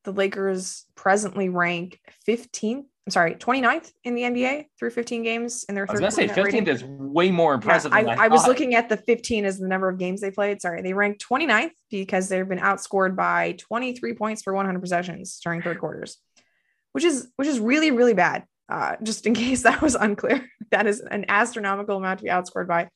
the 0.05 0.13
Lakers 0.13 0.85
presently 0.95 1.49
rank 1.49 1.99
15th, 2.29 2.85
I'm 3.07 3.11
sorry, 3.11 3.35
29th 3.35 3.91
in 4.05 4.15
the 4.15 4.23
NBA 4.23 4.67
through 4.79 4.91
15 4.91 5.23
games 5.23 5.65
in 5.71 5.75
their 5.75 5.87
third. 5.87 6.03
I 6.03 6.07
was 6.07 6.17
gonna 6.17 6.29
say 6.29 6.35
15th 6.35 6.45
rating. 6.45 6.69
is 6.69 6.85
way 6.85 7.31
more 7.31 7.55
impressive. 7.55 7.93
Yeah, 7.93 7.99
I, 7.99 8.15
I, 8.15 8.25
I 8.27 8.29
was 8.29 8.47
looking 8.47 8.75
at 8.75 8.91
the 8.91 8.99
15 8.99 9.47
as 9.47 9.59
the 9.59 9.69
number 9.69 9.89
of 9.89 9.99
games 9.99 10.21
they 10.21 10.31
played. 10.31 10.61
Sorry, 10.61 10.83
they 10.83 10.93
ranked 10.93 11.25
29th 11.27 11.73
because 11.91 12.29
they've 12.29 12.47
been 12.47 12.59
outscored 12.59 13.17
by 13.17 13.57
23 13.59 14.15
points 14.15 14.43
for 14.43 14.53
100 14.53 14.79
possessions 14.81 15.41
during 15.43 15.63
third 15.63 15.81
quarters, 15.81 16.19
which 16.93 17.05
is 17.05 17.29
which 17.37 17.49
is 17.49 17.59
really 17.59 17.91
really 17.91 18.15
bad. 18.15 18.45
Uh, 18.71 18.97
just 19.03 19.27
in 19.27 19.35
case 19.45 19.63
that 19.63 19.83
was 19.83 19.95
unclear, 19.95 20.47
that 20.71 20.87
is 20.87 21.01
an 21.01 21.25
astronomical 21.29 21.97
amount 21.97 22.21
to 22.21 22.25
be 22.25 22.31
outscored 22.31 22.69
by. 22.69 22.89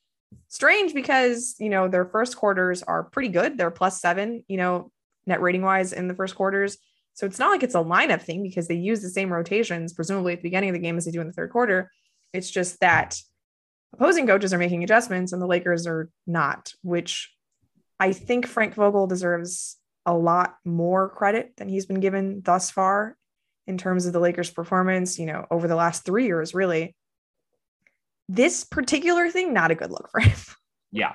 Strange 0.49 0.95
because 0.95 1.55
you 1.59 1.69
know 1.69 1.89
their 1.89 2.05
first 2.05 2.37
quarters 2.37 2.83
are 2.83 3.05
pretty 3.05 3.29
good. 3.29 3.57
They're 3.57 3.71
plus 3.71 4.01
seven, 4.01 4.45
you 4.49 4.57
know, 4.57 4.91
net 5.27 5.41
rating 5.41 5.63
wise 5.63 5.93
in 5.93 6.09
the 6.09 6.15
first 6.15 6.35
quarters 6.35 6.79
so 7.15 7.27
it's 7.27 7.39
not 7.39 7.51
like 7.51 7.63
it's 7.63 7.77
a 7.77 7.79
lineup 7.79 8.23
thing 8.23 8.43
because 8.43 8.67
they 8.69 8.75
use 8.75 9.01
the 9.01 9.09
same 9.09 9.33
rotations, 9.33 9.93
presumably 9.93 10.33
at 10.33 10.41
the 10.41 10.49
beginning 10.49 10.71
of 10.71 10.75
the 10.75 10.81
game 10.81 10.97
as 10.97 11.05
they 11.05 11.13
do 11.13 11.21
in 11.21 11.29
the 11.29 11.33
third 11.33 11.51
quarter. 11.51 11.91
It's 12.33 12.51
just 12.51 12.81
that 12.81 13.21
opposing 13.93 14.27
coaches 14.27 14.53
are 14.53 14.59
making 14.59 14.83
adjustments 14.83 15.33
and 15.33 15.41
the 15.41 15.47
Lakers 15.47 15.87
are 15.87 16.11
not, 16.27 16.73
which 16.83 17.33
I 18.01 18.13
think 18.13 18.47
Frank 18.47 18.75
Vogel 18.75 19.07
deserves 19.07 19.77
a 20.05 20.13
lot 20.13 20.57
more 20.65 21.09
credit 21.09 21.53
than 21.57 21.69
he's 21.69 21.87
been 21.87 22.01
given 22.01 22.43
thus 22.45 22.71
far 22.71 23.17
in 23.67 23.79
terms 23.79 24.07
of 24.07 24.13
the 24.13 24.21
Lakers' 24.21 24.51
performance, 24.51 25.19
you 25.19 25.27
know, 25.27 25.47
over 25.51 25.69
the 25.69 25.77
last 25.77 26.05
three 26.05 26.27
years, 26.27 26.55
really. 26.55 26.95
This 28.29 28.65
particular 28.65 29.31
thing, 29.31 29.53
not 29.53 29.71
a 29.71 29.75
good 29.75 29.91
look 29.91 30.11
for 30.11 30.21
him. 30.21 30.37
Yeah. 30.97 31.15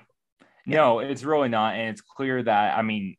No, 0.65 0.99
it's 0.99 1.23
really 1.23 1.47
not. 1.47 1.75
And 1.75 1.87
it's 1.87 2.01
clear 2.01 2.43
that, 2.43 2.77
I 2.77 2.81
mean, 2.81 3.15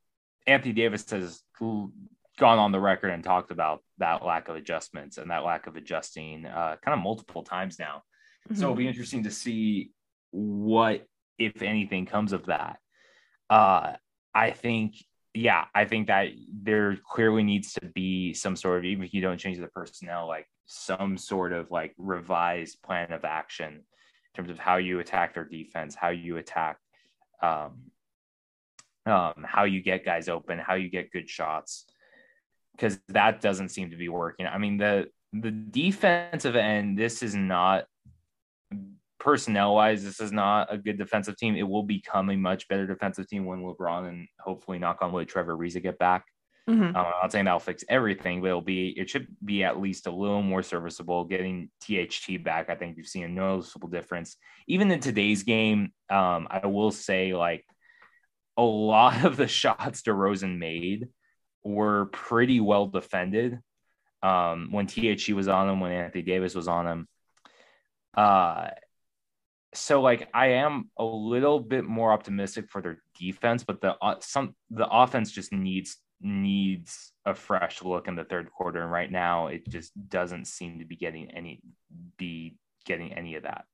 Anthony 0.47 0.75
Davis 0.75 1.11
has 1.11 1.41
gone 1.59 2.59
on 2.59 2.71
the 2.71 2.79
record 2.79 3.09
and 3.09 3.25
talked 3.25 3.51
about 3.51 3.83
that 3.97 4.23
lack 4.23 4.49
of 4.49 4.57
adjustments 4.57 5.17
and 5.17 5.31
that 5.31 5.43
lack 5.43 5.67
of 5.67 5.77
adjusting 5.77 6.45
uh, 6.45 6.77
kind 6.85 6.93
of 6.93 7.03
multiple 7.03 7.43
times 7.43 7.79
now. 7.79 8.03
Mm-hmm. 8.47 8.57
So 8.57 8.65
it'll 8.65 8.75
be 8.75 8.89
interesting 8.89 9.25
to 9.25 9.31
see 9.31 9.91
what, 10.33 11.07
if 11.39 11.63
anything, 11.63 12.05
comes 12.05 12.35
of 12.35 12.45
that. 12.47 12.79
Uh, 13.49 13.95
I 14.35 14.51
think, 14.51 14.97
yeah, 15.35 15.67
I 15.75 15.85
think 15.85 16.09
that 16.09 16.29
there 16.53 16.97
clearly 17.09 17.43
needs 17.43 17.73
to 17.75 17.87
be 17.87 18.35
some 18.35 18.57
sort 18.57 18.79
of, 18.79 18.85
even 18.85 19.05
if 19.05 19.15
you 19.15 19.21
don't 19.21 19.39
change 19.39 19.59
the 19.59 19.69
personnel, 19.69 20.27
like 20.27 20.47
some 20.67 21.17
sort 21.17 21.53
of 21.53 21.71
like 21.71 21.95
revised 21.99 22.83
plan 22.83 23.13
of 23.13 23.25
action 23.25 23.75
in 23.75 23.83
terms 24.35 24.51
of 24.51 24.59
how 24.59 24.77
you 24.77 25.01
attack 25.01 25.35
their 25.35 25.45
defense, 25.45 25.95
how 25.95 26.09
you 26.09 26.37
attack, 26.37 26.79
um, 27.43 27.91
um, 29.07 29.45
how 29.45 29.65
you 29.65 29.83
get 29.83 30.05
guys 30.05 30.29
open, 30.29 30.59
how 30.59 30.75
you 30.75 30.91
get 30.91 31.13
good 31.13 31.29
shots 31.29 31.87
because 32.81 32.99
that 33.09 33.41
doesn't 33.41 33.69
seem 33.69 33.91
to 33.91 33.97
be 33.97 34.09
working. 34.09 34.47
I 34.47 34.59
mean, 34.59 34.79
the 34.79 35.09
the 35.33 35.51
defensive 35.51 36.57
end, 36.57 36.99
this 36.99 37.23
is 37.23 37.35
not 37.35 37.85
personnel 39.21 39.75
wise, 39.75 40.03
this 40.03 40.21
is 40.21 40.33
not 40.33 40.73
a 40.73 40.79
good 40.79 40.99
defensive 40.99 41.37
team. 41.37 41.55
It 41.55 41.69
will 41.69 41.85
become 41.85 42.31
a 42.31 42.37
much 42.37 42.67
better 42.69 42.87
defensive 42.87 43.29
team 43.29 43.45
when 43.45 43.63
LeBron 43.63 44.09
and 44.09 44.27
hopefully 44.41 44.79
knock 44.79 44.99
on 45.03 45.13
wood 45.13 45.29
Trevor 45.29 45.57
Ariza 45.57 45.83
get 45.83 45.99
back. 45.99 46.25
Mm-hmm. 46.69 46.83
Um, 46.83 46.97
I'm 46.97 47.05
not 47.23 47.33
saying 47.33 47.45
that'll 47.45 47.61
fix 47.61 47.85
everything, 47.89 48.41
but 48.41 48.49
it'll 48.49 48.61
be 48.61 48.89
it 48.91 49.09
should 49.11 49.27
be 49.45 49.65
at 49.65 49.81
least 49.81 50.07
a 50.07 50.11
little 50.11 50.43
more 50.43 50.63
serviceable. 50.63 51.25
Getting 51.25 51.71
THT 51.81 52.43
back, 52.43 52.71
I 52.71 52.75
think 52.75 52.97
we've 52.97 53.07
seen 53.07 53.25
a 53.25 53.29
noticeable 53.29 53.89
difference. 53.89 54.37
Even 54.67 54.91
in 54.91 55.01
today's 55.01 55.43
game, 55.43 55.93
um, 56.11 56.49
I 56.51 56.67
will 56.67 56.91
say 56.91 57.35
like 57.35 57.65
a 58.57 58.63
lot 58.63 59.25
of 59.25 59.37
the 59.37 59.49
shots 59.61 60.03
DeRozan 60.03 60.59
made 60.59 61.09
were 61.63 62.07
pretty 62.07 62.61
well 62.61 62.87
defended 62.87 63.59
um, 64.23 64.69
when 64.71 64.87
THT 64.87 65.31
was 65.31 65.49
on 65.49 65.69
him, 65.69 65.81
when 65.81 65.93
Anthony 65.93 66.23
Davis 66.23 66.55
was 66.55 66.69
on 66.69 66.87
him, 66.87 67.09
Uh, 68.15 68.69
so 69.75 70.01
like 70.01 70.29
I 70.35 70.49
am 70.49 70.91
a 70.99 71.05
little 71.05 71.61
bit 71.61 71.85
more 71.85 72.13
optimistic 72.13 72.71
for 72.71 72.83
their 72.83 73.03
defense, 73.19 73.65
but 73.65 73.81
the 73.81 73.97
uh, 74.03 74.17
some 74.21 74.55
the 74.71 74.89
offense 74.89 75.31
just 75.31 75.53
needs 75.53 75.97
needs 76.21 77.13
a 77.25 77.35
fresh 77.35 77.83
look 77.83 78.09
in 78.09 78.17
the 78.17 78.25
third 78.25 78.51
quarter. 78.51 78.83
And 78.83 78.91
right 78.91 79.11
now 79.11 79.47
it 79.47 79.69
just 79.69 79.93
doesn't 80.09 80.47
seem 80.47 80.81
to 80.81 80.85
be 80.85 80.97
getting 80.97 81.31
any 81.31 81.61
be 82.19 82.57
getting 82.85 83.13
any 83.13 83.37
of 83.37 83.45
that. 83.45 83.65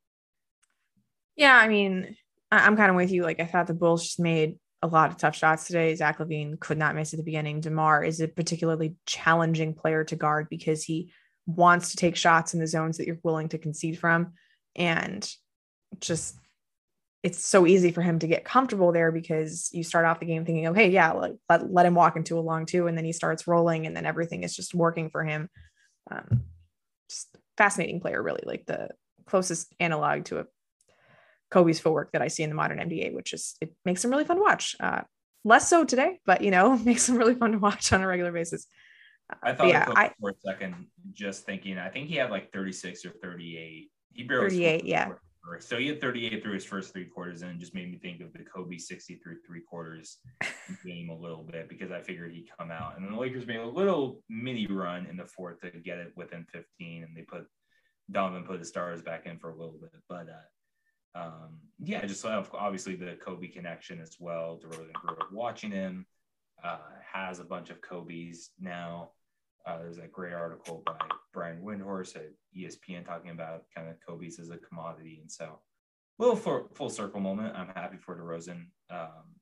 Yeah, 1.35 1.57
I 1.57 1.69
mean, 1.69 2.17
I'm 2.51 2.77
kind 2.77 2.91
of 2.91 2.97
with 2.97 3.11
you. 3.11 3.23
Like 3.23 3.41
I 3.41 3.47
thought 3.47 3.67
the 3.67 3.75
Bulls 3.75 4.05
just 4.05 4.21
made 4.21 4.59
a 4.83 4.87
lot 4.87 5.11
of 5.11 5.17
tough 5.17 5.35
shots 5.35 5.67
today. 5.67 5.95
Zach 5.95 6.19
LaVine 6.19 6.61
could 6.61 6.79
not 6.79 6.95
miss 6.95 7.13
at 7.13 7.19
the 7.19 7.25
beginning. 7.25 7.61
DeMar 7.61 8.05
is 8.05 8.21
a 8.21 8.29
particularly 8.29 8.97
challenging 9.07 9.75
player 9.75 10.05
to 10.05 10.17
guard 10.17 10.49
because 10.51 10.85
he 10.85 11.13
wants 11.47 11.91
to 11.91 11.97
take 11.97 12.17
shots 12.17 12.55
in 12.55 12.61
the 12.61 12.67
zones 12.67 12.99
that 12.99 13.07
you're 13.07 13.19
willing 13.23 13.49
to 13.49 13.59
concede 13.59 13.99
from. 13.99 14.35
And 14.75 15.29
just 16.01 16.37
it's 17.23 17.45
so 17.45 17.67
easy 17.67 17.91
for 17.91 18.03
him 18.03 18.21
to 18.21 18.29
get 18.29 18.45
comfortable 18.45 18.93
there 18.93 19.11
because 19.11 19.69
you 19.73 19.83
start 19.83 20.05
off 20.05 20.21
the 20.21 20.27
game 20.27 20.45
thinking, 20.45 20.69
okay, 20.69 20.91
yeah, 20.91 21.11
let, 21.11 21.33
let, 21.49 21.73
let 21.73 21.87
him 21.87 21.97
walk 21.97 22.17
into 22.17 22.39
a 22.39 22.41
long 22.41 22.67
two. 22.67 22.87
And 22.87 22.97
then 22.97 23.05
he 23.05 23.13
starts 23.13 23.49
rolling 23.49 23.85
and 23.85 23.97
then 23.97 24.07
everything 24.07 24.45
is 24.45 24.55
just 24.55 24.77
working 24.77 25.11
for 25.11 25.25
him. 25.25 25.49
Um, 26.09 26.45
just 27.11 27.37
fascinating 27.57 28.01
player, 28.01 28.23
really 28.23 28.45
like 28.47 28.65
the 28.67 28.91
closest 29.27 29.75
analog 29.81 30.27
to 30.27 30.39
a 30.39 30.45
Kobe's 31.51 31.81
footwork 31.81 32.13
that 32.13 32.23
I 32.23 32.29
see 32.29 32.45
in 32.45 32.51
the 32.51 32.55
modern 32.55 32.79
NBA, 32.79 33.13
which 33.13 33.33
is 33.33 33.57
it 33.61 33.75
makes 33.85 34.05
him 34.05 34.13
really 34.13 34.25
fun 34.25 34.37
to 34.37 34.43
watch. 34.43 34.77
Uh, 34.79 35.03
less 35.45 35.69
so 35.69 35.85
today, 35.85 36.21
but 36.27 36.43
you 36.43 36.53
know, 36.53 36.77
makes 36.85 37.09
him 37.09 37.17
really 37.17 37.35
fun 37.35 37.53
to 37.53 37.59
watch 37.59 37.93
on 37.93 38.03
a 38.03 38.07
regular 38.07 38.31
basis. 38.31 38.69
I 39.43 39.53
thought 39.53 39.67
yeah, 39.67 39.91
I, 39.97 40.13
for 40.21 40.31
a 40.31 40.35
second, 40.45 40.87
just 41.13 41.45
thinking, 41.45 41.79
I 41.79 41.89
think 41.89 42.09
he 42.09 42.15
had 42.15 42.31
like 42.31 42.53
36 42.53 43.05
or 43.05 43.11
38. 43.21 43.91
He 44.13 44.23
barely 44.23 44.51
38, 44.51 44.85
yeah. 44.85 45.09
So 45.61 45.79
he 45.79 45.87
had 45.87 46.01
38 46.01 46.43
through 46.43 46.55
his 46.55 46.65
first 46.65 46.93
three 46.93 47.05
quarters, 47.05 47.43
and 47.43 47.53
it 47.53 47.59
just 47.59 47.75
made 47.75 47.91
me 47.91 47.99
think 47.99 48.21
of 48.21 48.33
the 48.33 48.41
Kobe 48.41 48.79
60 48.79 49.17
through 49.17 49.37
three 49.47 49.61
quarters 49.61 50.19
game 50.85 51.09
a 51.11 51.17
little 51.17 51.45
bit 51.45 51.69
because 51.69 51.91
I 51.91 52.01
figured 52.01 52.33
he'd 52.33 52.49
come 52.59 52.71
out. 52.71 52.97
And 52.97 53.05
then 53.05 53.13
the 53.13 53.21
Lakers 53.21 53.47
made 53.47 53.61
a 53.61 53.67
little 53.67 54.23
mini 54.29 54.67
run 54.67 55.07
in 55.07 55.17
the 55.17 55.27
fourth 55.27 55.61
to 55.61 55.71
get 55.71 55.99
it 55.99 56.13
within 56.17 56.45
15, 56.53 57.05
and 57.05 57.17
they 57.17 57.23
put 57.23 57.47
Donovan 58.11 58.45
put 58.45 58.61
the 58.61 58.65
stars 58.65 59.03
back 59.03 59.27
in 59.27 59.39
for 59.39 59.51
a 59.51 59.57
little 59.57 59.79
bit. 59.81 59.91
But 60.09 60.27
uh, 60.29 61.19
um, 61.19 61.59
yeah, 61.79 62.05
just 62.05 62.25
obviously 62.25 62.97
the 62.97 63.17
Kobe 63.25 63.49
connection 63.49 64.01
as 64.01 64.17
well. 64.19 64.61
DeRozan 64.63 64.93
grew 64.93 65.17
up 65.17 65.33
watching 65.33 65.71
him, 65.71 66.07
uh, 66.63 66.79
has 67.13 67.41
a 67.41 67.45
bunch 67.45 67.71
of 67.71 67.81
Kobe's 67.81 68.51
now. 68.61 69.11
Uh, 69.67 69.79
there's 69.79 69.99
a 69.99 70.07
great 70.07 70.33
article 70.33 70.83
by 70.87 70.95
Brian 71.33 71.61
Windhorst 71.61 72.17
at 72.17 72.31
ESPN 72.57 73.05
talking 73.05 73.31
about 73.31 73.65
kind 73.75 73.89
of 73.89 73.97
Kobe's 74.07 74.39
as 74.39 74.51
a 74.51 74.59
commodity. 74.59 75.19
And 75.21 75.31
so, 75.31 75.59
little 76.19 76.37
for, 76.37 76.69
full 76.75 76.91
circle 76.91 77.21
moment. 77.21 77.57
I'm 77.57 77.69
happy 77.75 77.97
for 77.97 78.17
DeRozan. 78.17 78.67
Um, 78.91 79.35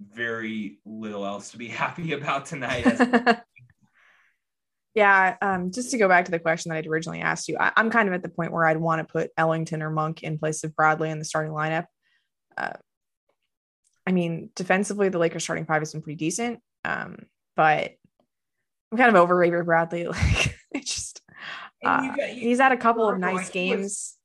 very 0.00 0.78
little 0.84 1.26
else 1.26 1.50
to 1.50 1.58
be 1.58 1.68
happy 1.68 2.12
about 2.12 2.46
tonight. 2.46 2.86
Yeah, 4.94 5.36
um, 5.40 5.70
just 5.70 5.92
to 5.92 5.98
go 5.98 6.08
back 6.08 6.24
to 6.24 6.30
the 6.32 6.40
question 6.40 6.70
that 6.70 6.78
I'd 6.78 6.86
originally 6.86 7.20
asked 7.20 7.48
you, 7.48 7.56
I, 7.58 7.72
am 7.76 7.90
kind 7.90 8.08
of 8.08 8.14
at 8.14 8.22
the 8.22 8.28
point 8.28 8.52
where 8.52 8.66
I'd 8.66 8.76
want 8.76 9.06
to 9.06 9.10
put 9.10 9.30
Ellington 9.36 9.82
or 9.82 9.90
Monk 9.90 10.24
in 10.24 10.38
place 10.38 10.64
of 10.64 10.74
Bradley 10.74 11.10
in 11.10 11.20
the 11.20 11.24
starting 11.24 11.52
lineup. 11.52 11.86
Uh, 12.56 12.72
I 14.04 14.10
mean, 14.10 14.50
defensively, 14.56 15.08
the 15.08 15.18
Lakers 15.18 15.44
starting 15.44 15.64
five 15.64 15.80
has 15.80 15.92
been 15.92 16.02
pretty 16.02 16.16
decent, 16.16 16.60
um, 16.84 17.26
but 17.54 17.92
I'm 18.90 18.98
kind 18.98 19.10
of 19.10 19.16
over 19.16 19.42
Avery 19.42 19.64
Bradley. 19.64 20.06
Like, 20.08 20.56
it's 20.72 20.94
just 20.94 21.22
uh, 21.84 22.14
got, 22.14 22.28
he's 22.28 22.60
had 22.60 22.72
a 22.72 22.76
couple 22.76 23.08
of 23.08 23.18
nice 23.18 23.50
games. 23.50 23.70
He 23.70 23.76
was, 23.76 24.16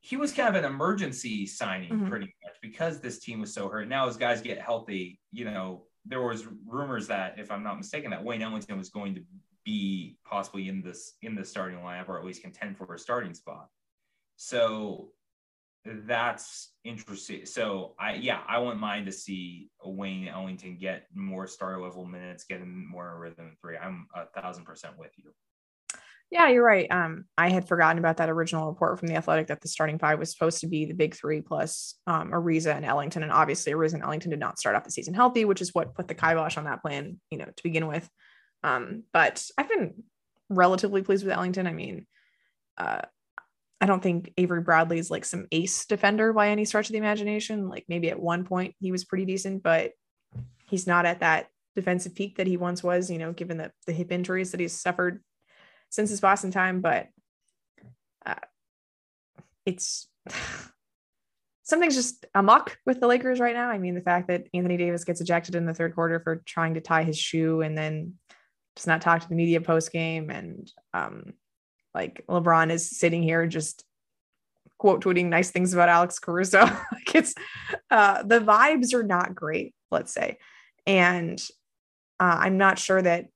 he 0.00 0.16
was, 0.16 0.32
kind 0.32 0.54
of 0.54 0.62
an 0.62 0.70
emergency 0.70 1.46
signing, 1.46 1.90
mm-hmm. 1.90 2.08
pretty 2.08 2.34
much, 2.44 2.54
because 2.62 3.00
this 3.00 3.18
team 3.18 3.40
was 3.40 3.52
so 3.52 3.68
hurt. 3.68 3.88
Now, 3.88 4.08
as 4.08 4.16
guys 4.16 4.40
get 4.40 4.60
healthy, 4.60 5.18
you 5.32 5.44
know, 5.44 5.84
there 6.06 6.22
was 6.22 6.46
rumors 6.66 7.08
that, 7.08 7.38
if 7.38 7.50
I'm 7.50 7.62
not 7.62 7.76
mistaken, 7.76 8.10
that 8.10 8.22
Wayne 8.22 8.42
Ellington 8.42 8.78
was 8.78 8.88
going 8.88 9.14
to 9.16 9.22
be 9.64 10.16
possibly 10.24 10.68
in 10.68 10.82
this 10.82 11.14
in 11.22 11.34
the 11.34 11.44
starting 11.44 11.78
lineup 11.80 12.08
or 12.08 12.18
at 12.18 12.24
least 12.24 12.42
contend 12.42 12.76
for 12.76 12.94
a 12.94 12.98
starting 12.98 13.34
spot. 13.34 13.68
So 14.36 15.10
that's 15.84 16.72
interesting. 16.84 17.46
So 17.46 17.94
I 17.98 18.14
yeah, 18.14 18.40
I 18.48 18.58
wouldn't 18.58 18.80
mind 18.80 19.06
to 19.06 19.12
see 19.12 19.70
Wayne 19.84 20.28
Ellington 20.28 20.78
get 20.78 21.06
more 21.14 21.46
star 21.46 21.80
level 21.80 22.04
minutes, 22.04 22.44
get 22.44 22.60
him 22.60 22.86
more 22.90 23.18
rhythm 23.18 23.56
three. 23.60 23.76
I'm 23.76 24.06
a 24.14 24.26
thousand 24.40 24.64
percent 24.64 24.98
with 24.98 25.12
you. 25.16 25.30
Yeah, 26.30 26.48
you're 26.48 26.64
right. 26.64 26.86
Um, 26.92 27.24
I 27.36 27.48
had 27.50 27.66
forgotten 27.66 27.98
about 27.98 28.18
that 28.18 28.30
original 28.30 28.68
report 28.68 29.00
from 29.00 29.08
the 29.08 29.16
Athletic 29.16 29.48
that 29.48 29.60
the 29.60 29.68
starting 29.68 29.98
five 29.98 30.20
was 30.20 30.30
supposed 30.30 30.60
to 30.60 30.68
be 30.68 30.84
the 30.84 30.94
big 30.94 31.16
three 31.16 31.40
plus 31.40 31.96
um, 32.06 32.30
Ariza 32.30 32.76
and 32.76 32.84
Ellington, 32.84 33.24
and 33.24 33.32
obviously 33.32 33.72
Ariza 33.72 33.94
and 33.94 34.04
Ellington 34.04 34.30
did 34.30 34.38
not 34.38 34.58
start 34.58 34.76
off 34.76 34.84
the 34.84 34.92
season 34.92 35.12
healthy, 35.12 35.44
which 35.44 35.60
is 35.60 35.74
what 35.74 35.94
put 35.94 36.06
the 36.06 36.14
kibosh 36.14 36.56
on 36.56 36.64
that 36.64 36.82
plan, 36.82 37.18
you 37.32 37.38
know, 37.38 37.46
to 37.46 37.62
begin 37.64 37.88
with. 37.88 38.08
Um, 38.62 39.02
but 39.12 39.44
I've 39.58 39.68
been 39.68 40.04
relatively 40.48 41.02
pleased 41.02 41.24
with 41.24 41.32
Ellington. 41.32 41.66
I 41.66 41.72
mean, 41.72 42.06
uh, 42.78 43.00
I 43.80 43.86
don't 43.86 44.02
think 44.02 44.32
Avery 44.36 44.60
Bradley 44.60 44.98
is 44.98 45.10
like 45.10 45.24
some 45.24 45.46
ace 45.52 45.86
defender 45.86 46.32
by 46.32 46.50
any 46.50 46.64
stretch 46.64 46.88
of 46.88 46.92
the 46.92 46.98
imagination. 46.98 47.68
Like 47.68 47.86
maybe 47.88 48.10
at 48.10 48.20
one 48.20 48.44
point 48.44 48.74
he 48.78 48.92
was 48.92 49.04
pretty 49.04 49.24
decent, 49.24 49.62
but 49.62 49.92
he's 50.66 50.86
not 50.86 51.06
at 51.06 51.20
that 51.20 51.48
defensive 51.74 52.14
peak 52.14 52.36
that 52.36 52.46
he 52.46 52.58
once 52.58 52.82
was, 52.82 53.10
you 53.10 53.18
know, 53.18 53.32
given 53.32 53.56
the, 53.56 53.72
the 53.86 53.92
hip 53.92 54.12
injuries 54.12 54.50
that 54.50 54.60
he's 54.60 54.78
suffered 54.78 55.22
since 55.88 56.10
his 56.10 56.20
Boston 56.20 56.50
time. 56.50 56.82
But 56.82 57.08
uh, 58.26 58.34
it's 59.64 60.08
something's 61.62 61.94
just 61.94 62.26
amok 62.34 62.76
with 62.84 63.00
the 63.00 63.06
Lakers 63.06 63.40
right 63.40 63.54
now. 63.54 63.70
I 63.70 63.78
mean, 63.78 63.94
the 63.94 64.02
fact 64.02 64.28
that 64.28 64.46
Anthony 64.52 64.76
Davis 64.76 65.04
gets 65.04 65.22
ejected 65.22 65.54
in 65.54 65.64
the 65.64 65.74
third 65.74 65.94
quarter 65.94 66.20
for 66.20 66.42
trying 66.44 66.74
to 66.74 66.80
tie 66.82 67.04
his 67.04 67.18
shoe 67.18 67.62
and 67.62 67.78
then 67.78 68.14
does 68.76 68.86
not 68.86 69.00
talk 69.00 69.22
to 69.22 69.28
the 69.28 69.34
media 69.34 69.60
post 69.60 69.90
game 69.90 70.30
and 70.30 70.70
um 70.94 71.32
like 71.94 72.24
LeBron 72.28 72.70
is 72.70 72.88
sitting 72.88 73.22
here 73.22 73.46
just 73.46 73.84
quote 74.78 75.04
tweeting 75.04 75.26
nice 75.26 75.50
things 75.50 75.74
about 75.74 75.88
Alex 75.88 76.18
Caruso. 76.18 76.60
like 76.64 77.14
it's 77.14 77.34
uh 77.90 78.22
the 78.22 78.40
vibes 78.40 78.94
are 78.94 79.02
not 79.02 79.34
great, 79.34 79.74
let's 79.90 80.12
say. 80.12 80.38
And 80.86 81.40
uh, 82.18 82.36
I'm 82.40 82.58
not 82.58 82.78
sure 82.78 83.00
that 83.00 83.26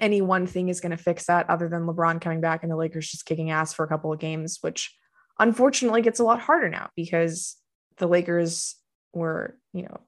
any 0.00 0.20
one 0.20 0.46
thing 0.46 0.68
is 0.68 0.80
going 0.80 0.90
to 0.90 0.96
fix 0.96 1.26
that 1.26 1.50
other 1.50 1.68
than 1.68 1.86
LeBron 1.86 2.20
coming 2.20 2.40
back 2.40 2.62
and 2.62 2.72
the 2.72 2.76
Lakers 2.76 3.10
just 3.10 3.26
kicking 3.26 3.50
ass 3.50 3.74
for 3.74 3.84
a 3.84 3.88
couple 3.88 4.12
of 4.12 4.18
games, 4.18 4.58
which 4.62 4.94
unfortunately 5.38 6.02
gets 6.02 6.20
a 6.20 6.24
lot 6.24 6.40
harder 6.40 6.68
now 6.68 6.88
because 6.96 7.56
the 7.98 8.06
Lakers 8.06 8.76
were, 9.12 9.58
you 9.72 9.82
know, 9.82 10.00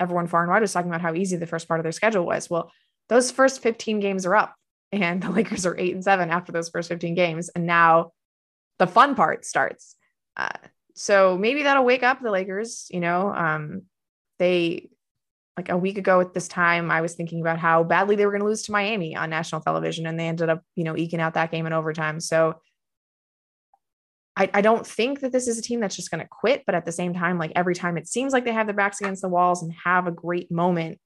everyone 0.00 0.26
far 0.26 0.42
and 0.42 0.50
wide 0.50 0.62
was 0.62 0.72
talking 0.72 0.90
about 0.90 1.00
how 1.00 1.14
easy 1.14 1.36
the 1.36 1.46
first 1.46 1.68
part 1.68 1.80
of 1.80 1.84
their 1.84 1.92
schedule 1.92 2.24
was. 2.24 2.48
Well, 2.48 2.70
those 3.08 3.30
first 3.30 3.62
15 3.62 4.00
games 4.00 4.24
are 4.26 4.36
up 4.36 4.54
and 4.92 5.22
the 5.22 5.30
Lakers 5.32 5.66
are 5.66 5.78
eight 5.78 5.94
and 5.94 6.04
seven 6.04 6.30
after 6.30 6.52
those 6.52 6.68
first 6.68 6.88
15 6.88 7.14
games. 7.14 7.48
And 7.50 7.66
now 7.66 8.12
the 8.78 8.86
fun 8.86 9.14
part 9.14 9.44
starts. 9.44 9.96
Uh, 10.36 10.48
so 10.94 11.36
maybe 11.36 11.62
that'll 11.64 11.84
wake 11.84 12.02
up 12.02 12.22
the 12.22 12.30
Lakers. 12.30 12.86
You 12.90 13.00
know, 13.00 13.32
um, 13.34 13.82
they 14.38 14.90
like 15.56 15.68
a 15.70 15.76
week 15.76 15.96
ago 15.96 16.20
at 16.20 16.34
this 16.34 16.48
time, 16.48 16.90
I 16.90 17.00
was 17.00 17.14
thinking 17.14 17.40
about 17.40 17.58
how 17.58 17.82
badly 17.82 18.14
they 18.14 18.26
were 18.26 18.32
going 18.32 18.42
to 18.42 18.46
lose 18.46 18.62
to 18.64 18.72
Miami 18.72 19.16
on 19.16 19.30
national 19.30 19.62
television, 19.62 20.06
and 20.06 20.20
they 20.20 20.28
ended 20.28 20.50
up, 20.50 20.62
you 20.74 20.84
know, 20.84 20.96
eking 20.96 21.20
out 21.20 21.34
that 21.34 21.50
game 21.50 21.66
in 21.66 21.72
overtime. 21.72 22.20
So 22.20 22.60
I, 24.36 24.50
I 24.52 24.60
don't 24.60 24.86
think 24.86 25.20
that 25.20 25.32
this 25.32 25.48
is 25.48 25.58
a 25.58 25.62
team 25.62 25.80
that's 25.80 25.96
just 25.96 26.10
going 26.10 26.22
to 26.22 26.28
quit, 26.30 26.64
but 26.66 26.74
at 26.74 26.84
the 26.84 26.92
same 26.92 27.14
time, 27.14 27.38
like 27.38 27.52
every 27.56 27.74
time 27.74 27.96
it 27.96 28.06
seems 28.06 28.34
like 28.34 28.44
they 28.44 28.52
have 28.52 28.66
their 28.66 28.76
backs 28.76 29.00
against 29.00 29.22
the 29.22 29.30
walls 29.30 29.62
and 29.62 29.72
have 29.82 30.06
a 30.06 30.12
great 30.12 30.50
moment, 30.50 30.98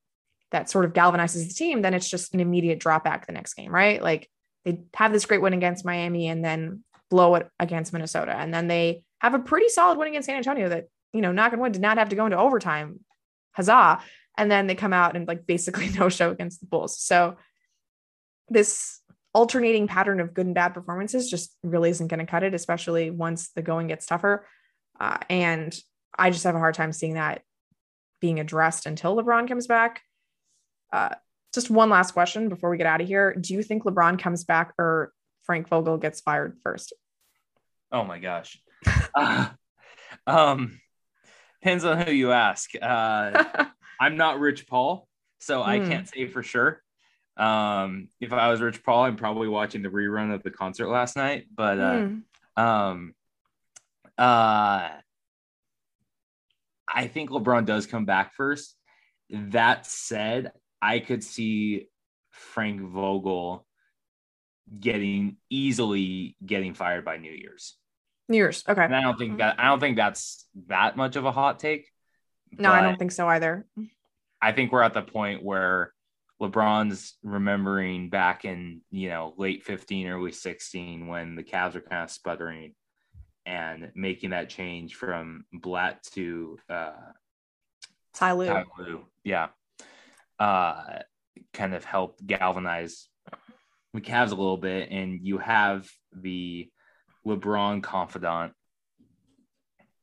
that 0.50 0.70
sort 0.70 0.84
of 0.84 0.92
galvanizes 0.92 1.46
the 1.46 1.54
team, 1.54 1.82
then 1.82 1.94
it's 1.94 2.08
just 2.08 2.34
an 2.34 2.40
immediate 2.40 2.80
drop 2.80 3.04
back 3.04 3.26
the 3.26 3.32
next 3.32 3.54
game, 3.54 3.72
right? 3.72 4.02
Like 4.02 4.28
they 4.64 4.80
have 4.94 5.12
this 5.12 5.26
great 5.26 5.40
win 5.40 5.52
against 5.52 5.84
Miami 5.84 6.28
and 6.28 6.44
then 6.44 6.84
blow 7.08 7.36
it 7.36 7.48
against 7.58 7.92
Minnesota. 7.92 8.34
And 8.36 8.52
then 8.52 8.68
they 8.68 9.04
have 9.20 9.34
a 9.34 9.38
pretty 9.38 9.68
solid 9.68 9.98
win 9.98 10.08
against 10.08 10.26
San 10.26 10.36
Antonio 10.36 10.68
that, 10.68 10.88
you 11.12 11.20
know, 11.20 11.32
knock 11.32 11.52
on 11.52 11.60
wood, 11.60 11.72
did 11.72 11.82
not 11.82 11.98
have 11.98 12.08
to 12.10 12.16
go 12.16 12.26
into 12.26 12.38
overtime. 12.38 13.00
Huzzah. 13.52 14.00
And 14.38 14.50
then 14.50 14.66
they 14.66 14.74
come 14.74 14.92
out 14.92 15.16
and 15.16 15.26
like 15.26 15.46
basically 15.46 15.88
no 15.98 16.08
show 16.08 16.30
against 16.30 16.60
the 16.60 16.66
Bulls. 16.66 16.98
So 16.98 17.36
this 18.48 19.00
alternating 19.32 19.86
pattern 19.86 20.20
of 20.20 20.34
good 20.34 20.46
and 20.46 20.54
bad 20.54 20.74
performances 20.74 21.30
just 21.30 21.54
really 21.62 21.90
isn't 21.90 22.08
going 22.08 22.20
to 22.20 22.26
cut 22.26 22.42
it, 22.42 22.54
especially 22.54 23.10
once 23.10 23.50
the 23.50 23.62
going 23.62 23.86
gets 23.86 24.06
tougher. 24.06 24.46
Uh, 24.98 25.18
and 25.28 25.78
I 26.18 26.30
just 26.30 26.44
have 26.44 26.56
a 26.56 26.58
hard 26.58 26.74
time 26.74 26.92
seeing 26.92 27.14
that 27.14 27.42
being 28.20 28.40
addressed 28.40 28.86
until 28.86 29.16
LeBron 29.16 29.48
comes 29.48 29.66
back. 29.66 30.02
Uh, 30.92 31.14
just 31.52 31.70
one 31.70 31.90
last 31.90 32.12
question 32.12 32.48
before 32.48 32.70
we 32.70 32.76
get 32.76 32.86
out 32.86 33.00
of 33.00 33.08
here. 33.08 33.34
Do 33.34 33.54
you 33.54 33.62
think 33.62 33.84
LeBron 33.84 34.18
comes 34.18 34.44
back 34.44 34.72
or 34.78 35.12
Frank 35.42 35.68
Vogel 35.68 35.98
gets 35.98 36.20
fired 36.20 36.58
first? 36.62 36.92
Oh 37.90 38.04
my 38.04 38.18
gosh. 38.18 38.60
uh, 39.14 39.48
um, 40.26 40.80
depends 41.60 41.84
on 41.84 42.00
who 42.00 42.12
you 42.12 42.32
ask. 42.32 42.70
Uh, 42.80 43.64
I'm 44.00 44.16
not 44.16 44.38
Rich 44.38 44.66
Paul, 44.66 45.08
so 45.40 45.60
mm. 45.60 45.66
I 45.66 45.78
hmm. 45.78 45.88
can't 45.88 46.08
say 46.08 46.26
for 46.26 46.42
sure. 46.42 46.82
Um, 47.36 48.08
if 48.20 48.32
I 48.32 48.50
was 48.50 48.60
Rich 48.60 48.82
Paul, 48.82 49.04
I'm 49.04 49.16
probably 49.16 49.48
watching 49.48 49.82
the 49.82 49.88
rerun 49.88 50.32
of 50.32 50.42
the 50.42 50.50
concert 50.50 50.88
last 50.88 51.16
night. 51.16 51.46
But 51.54 51.78
uh, 51.78 51.92
mm. 51.92 52.22
um, 52.56 53.14
uh, 54.16 54.90
I 56.88 57.06
think 57.08 57.30
LeBron 57.30 57.66
does 57.66 57.86
come 57.86 58.04
back 58.04 58.34
first 58.34 58.76
that 59.30 59.86
said, 59.86 60.52
I 60.82 60.98
could 60.98 61.22
see 61.22 61.88
Frank 62.30 62.80
Vogel 62.80 63.66
getting 64.78 65.36
easily 65.48 66.36
getting 66.44 66.74
fired 66.74 67.04
by 67.04 67.16
New 67.16 67.32
Year's. 67.32 67.76
New 68.28 68.36
Year's. 68.36 68.62
Okay. 68.68 68.84
And 68.84 68.94
I 68.94 69.02
don't 69.02 69.18
think 69.18 69.38
that 69.38 69.58
I 69.58 69.66
don't 69.66 69.80
think 69.80 69.96
that's 69.96 70.46
that 70.68 70.96
much 70.96 71.16
of 71.16 71.24
a 71.24 71.32
hot 71.32 71.58
take. 71.58 71.88
No, 72.52 72.70
I 72.70 72.82
don't 72.82 72.98
think 72.98 73.12
so 73.12 73.28
either. 73.28 73.66
I 74.42 74.52
think 74.52 74.72
we're 74.72 74.82
at 74.82 74.94
the 74.94 75.02
point 75.02 75.42
where 75.42 75.92
LeBron's 76.40 77.14
remembering 77.22 78.08
back 78.08 78.44
in, 78.44 78.80
you 78.90 79.08
know, 79.08 79.34
late 79.36 79.62
15, 79.64 80.08
early 80.08 80.32
16 80.32 81.06
when 81.06 81.34
the 81.34 81.42
Cavs 81.42 81.74
are 81.74 81.80
kind 81.80 82.04
of 82.04 82.10
sputtering 82.10 82.74
and 83.44 83.90
making 83.94 84.30
that 84.30 84.48
change 84.48 84.94
from 84.94 85.44
Blatt 85.52 86.02
to 86.14 86.58
uh 86.68 86.92
Ty 88.14 88.32
Lue. 88.32 88.46
Ty 88.46 88.64
Lue. 88.78 89.04
Yeah. 89.24 89.48
Uh 90.40 91.00
kind 91.52 91.74
of 91.74 91.84
helped 91.84 92.24
galvanize 92.26 93.08
the 93.94 94.00
Cavs 94.00 94.30
a 94.30 94.34
little 94.34 94.56
bit. 94.56 94.90
And 94.90 95.20
you 95.22 95.38
have 95.38 95.88
the 96.12 96.68
LeBron 97.26 97.82
confidant 97.82 98.52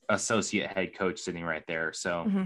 associate 0.09 0.71
head 0.71 0.95
coach 0.97 1.19
sitting 1.19 1.43
right 1.43 1.63
there. 1.67 1.93
So 1.93 2.25
mm-hmm. 2.27 2.43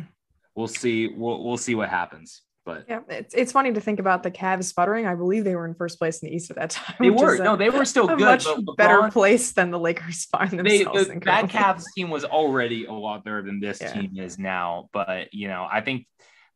we'll 0.56 0.67
see. 0.67 1.08
We'll 1.08 1.43
we'll 1.43 1.58
see 1.58 1.75
what 1.75 1.89
happens. 1.89 2.41
But 2.63 2.86
yeah, 2.88 2.99
it's 3.10 3.34
it's 3.34 3.51
funny 3.51 3.73
to 3.73 3.82
think 3.82 3.99
about 3.99 4.21
the 4.21 4.30
Cavs 4.30 4.65
sputtering. 4.65 5.08
I 5.08 5.15
believe 5.15 5.43
they 5.43 5.56
were 5.56 5.65
in 5.65 5.73
first 5.73 5.97
place 5.97 6.21
in 6.21 6.30
the 6.30 6.36
East 6.36 6.51
at 6.51 6.58
that 6.58 6.69
time. 6.69 6.95
They 6.99 7.10
were 7.10 7.38
no, 7.38 7.56
they 7.56 7.71
were 7.71 7.86
still 7.86 8.08
good. 8.08 8.19
Much 8.19 8.45
LeBron, 8.45 8.77
better 8.77 9.10
place 9.10 9.51
than 9.51 9.71
the 9.71 9.80
Lakers 9.80 10.25
find 10.25 10.51
themselves. 10.51 11.08
They, 11.08 11.13
the, 11.15 11.19
that 11.21 11.45
Cavs 11.47 11.86
team 11.95 12.12
was 12.12 12.23
already 12.23 12.86
a 12.86 12.93
lot 12.93 13.23
better 13.23 13.41
than 13.41 13.60
this 13.60 13.82
yeah. 13.82 13.93
team 13.93 14.12
is 14.17 14.38
now. 14.38 14.89
But 14.93 15.34
you 15.34 15.47
know, 15.47 15.67
I 15.69 15.82
think 15.82 16.06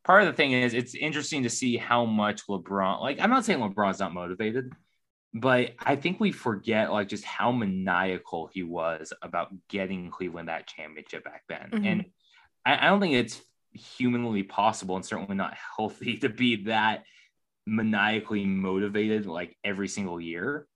part 0.05 0.21
of 0.21 0.27
the 0.27 0.33
thing 0.33 0.53
is 0.53 0.73
it's 0.73 0.95
interesting 0.95 1.43
to 1.43 1.49
see 1.49 1.75
how 1.75 2.05
much 2.05 2.47
LeBron. 2.47 3.01
Like, 3.01 3.19
I'm 3.19 3.31
not 3.31 3.43
saying 3.43 3.59
LeBron's 3.59 3.99
not 3.99 4.13
motivated, 4.13 4.71
but 5.33 5.71
I 5.79 5.97
think 5.97 6.19
we 6.19 6.31
forget 6.31 6.93
like 6.93 7.09
just 7.09 7.25
how 7.25 7.51
maniacal 7.51 8.49
he 8.53 8.63
was 8.63 9.11
about 9.21 9.49
getting 9.67 10.09
Cleveland 10.11 10.47
that 10.47 10.67
championship 10.67 11.25
back 11.25 11.43
then. 11.49 11.69
Mm-hmm. 11.73 11.85
And 11.85 12.05
I, 12.65 12.85
I, 12.85 12.89
don't 12.89 13.01
think 13.01 13.15
it's 13.15 13.41
humanly 13.73 14.43
possible 14.43 14.95
and 14.95 15.05
certainly 15.05 15.35
not 15.35 15.57
healthy 15.75 16.17
to 16.19 16.29
be 16.29 16.65
that 16.65 17.03
maniacally 17.65 18.45
motivated 18.45 19.25
like 19.25 19.57
every 19.63 19.87
single 19.87 20.21
year. 20.21 20.67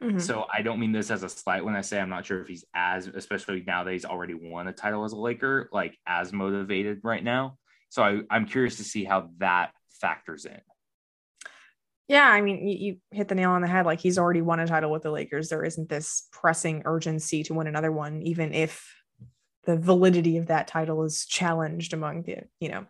Mm-hmm. 0.00 0.20
So 0.20 0.46
I 0.50 0.62
don't 0.62 0.78
mean 0.78 0.92
this 0.92 1.10
as 1.10 1.24
a 1.24 1.28
slight 1.28 1.64
when 1.64 1.74
I 1.74 1.80
say 1.80 2.00
I'm 2.00 2.08
not 2.08 2.24
sure 2.24 2.40
if 2.40 2.46
he's 2.46 2.64
as, 2.72 3.08
especially 3.08 3.64
now 3.66 3.82
that 3.82 3.92
he's 3.92 4.04
already 4.04 4.34
won 4.34 4.68
a 4.68 4.72
title 4.72 5.04
as 5.04 5.12
a 5.12 5.16
Laker, 5.16 5.68
like 5.72 5.98
as 6.06 6.32
motivated 6.32 7.00
right 7.02 7.24
now. 7.24 7.57
So 7.88 8.02
I, 8.02 8.20
I'm 8.30 8.46
curious 8.46 8.76
to 8.76 8.84
see 8.84 9.04
how 9.04 9.30
that 9.38 9.72
factors 10.00 10.44
in. 10.44 10.60
Yeah, 12.08 12.26
I 12.26 12.40
mean, 12.40 12.66
you, 12.66 12.76
you, 12.78 12.96
hit 13.10 13.28
the 13.28 13.34
nail 13.34 13.50
on 13.50 13.60
the 13.60 13.68
head. 13.68 13.84
Like 13.84 14.00
he's 14.00 14.18
already 14.18 14.40
won 14.40 14.60
a 14.60 14.66
title 14.66 14.90
with 14.90 15.02
the 15.02 15.10
Lakers. 15.10 15.50
There 15.50 15.64
isn't 15.64 15.90
this 15.90 16.26
pressing 16.32 16.82
urgency 16.86 17.42
to 17.44 17.54
win 17.54 17.66
another 17.66 17.92
one, 17.92 18.22
even 18.22 18.54
if 18.54 18.90
the 19.64 19.76
validity 19.76 20.38
of 20.38 20.46
that 20.46 20.68
title 20.68 21.04
is 21.04 21.26
challenged 21.26 21.92
among 21.92 22.22
the, 22.22 22.38
you 22.60 22.70
know, 22.70 22.86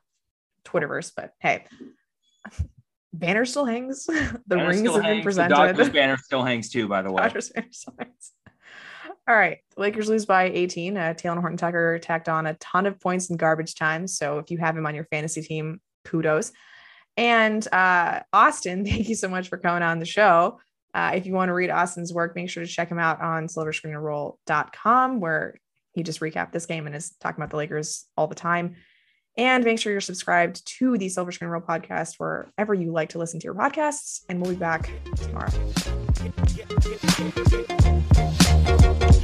Twitterverse. 0.65 1.13
But 1.17 1.33
hey, 1.41 1.65
banner 3.13 3.45
still 3.45 3.65
hangs. 3.65 4.07
the 4.07 4.41
banner 4.47 4.69
rings 4.69 4.83
have 4.83 5.03
hangs. 5.03 5.17
been 5.17 5.23
presented. 5.23 5.57
The 5.57 5.67
Dodgers 5.67 5.91
banner 5.91 6.17
still 6.17 6.45
hangs 6.45 6.71
too, 6.71 6.87
by 6.87 7.03
the 7.03 7.11
way. 7.11 7.23
Dodgers 7.23 7.51
banner 7.51 7.69
still 7.73 7.95
hangs. 7.99 8.33
All 9.29 9.37
right. 9.37 9.59
Lakers 9.77 10.09
lose 10.09 10.25
by 10.25 10.45
18. 10.45 10.97
Uh, 10.97 11.15
Talen 11.15 11.41
Horton 11.41 11.59
Tucker 11.59 11.99
tacked 11.99 12.31
on 12.31 12.47
a 12.47 12.55
ton 12.55 12.87
of 12.87 12.99
points 12.99 13.29
in 13.29 13.37
garbage 13.37 13.75
time. 13.75 14.07
So 14.07 14.39
if 14.39 14.51
you 14.51 14.57
have 14.57 14.75
him 14.75 14.87
on 14.87 14.95
your 14.95 15.05
fantasy 15.05 15.43
team, 15.43 15.83
kudos. 16.07 16.51
And 17.19 17.67
uh, 17.71 18.21
Austin, 18.33 18.85
thank 18.87 19.07
you 19.07 19.15
so 19.15 19.29
much 19.29 19.49
for 19.49 19.59
coming 19.59 19.83
on 19.83 19.99
the 19.99 20.07
show. 20.07 20.61
Uh, 20.95 21.13
if 21.15 21.27
you 21.27 21.35
want 21.35 21.51
to 21.51 21.53
read 21.53 21.69
Austin's 21.69 22.15
work, 22.15 22.35
make 22.35 22.49
sure 22.49 22.65
to 22.65 22.71
check 22.71 22.89
him 22.89 22.99
out 22.99 23.21
on 23.21 23.49
silverscreenroll.com, 23.49 25.21
where 25.21 25.57
he 25.93 26.03
just 26.03 26.21
recapped 26.21 26.53
this 26.53 26.65
game 26.65 26.87
and 26.87 26.97
is 26.97 27.15
talking 27.21 27.39
about 27.39 27.51
the 27.51 27.57
Lakers 27.57 28.07
all 28.17 28.29
the 28.29 28.35
time. 28.35 28.77
And 29.37 29.63
make 29.63 29.79
sure 29.79 29.93
you're 29.93 30.01
subscribed 30.01 30.67
to 30.79 30.97
the 30.97 31.11
Silver 31.11 31.31
Screen 31.31 31.51
Roll 31.51 31.61
podcast 31.61 32.15
wherever 32.17 32.73
you 32.73 32.93
like 32.93 33.11
to 33.11 33.19
listen 33.19 33.39
to 33.41 33.45
your 33.45 33.55
podcasts. 33.55 34.23
And 34.29 34.41
we'll 34.41 34.53
be 34.53 34.59
back 34.59 34.91
tomorrow. 35.17 35.53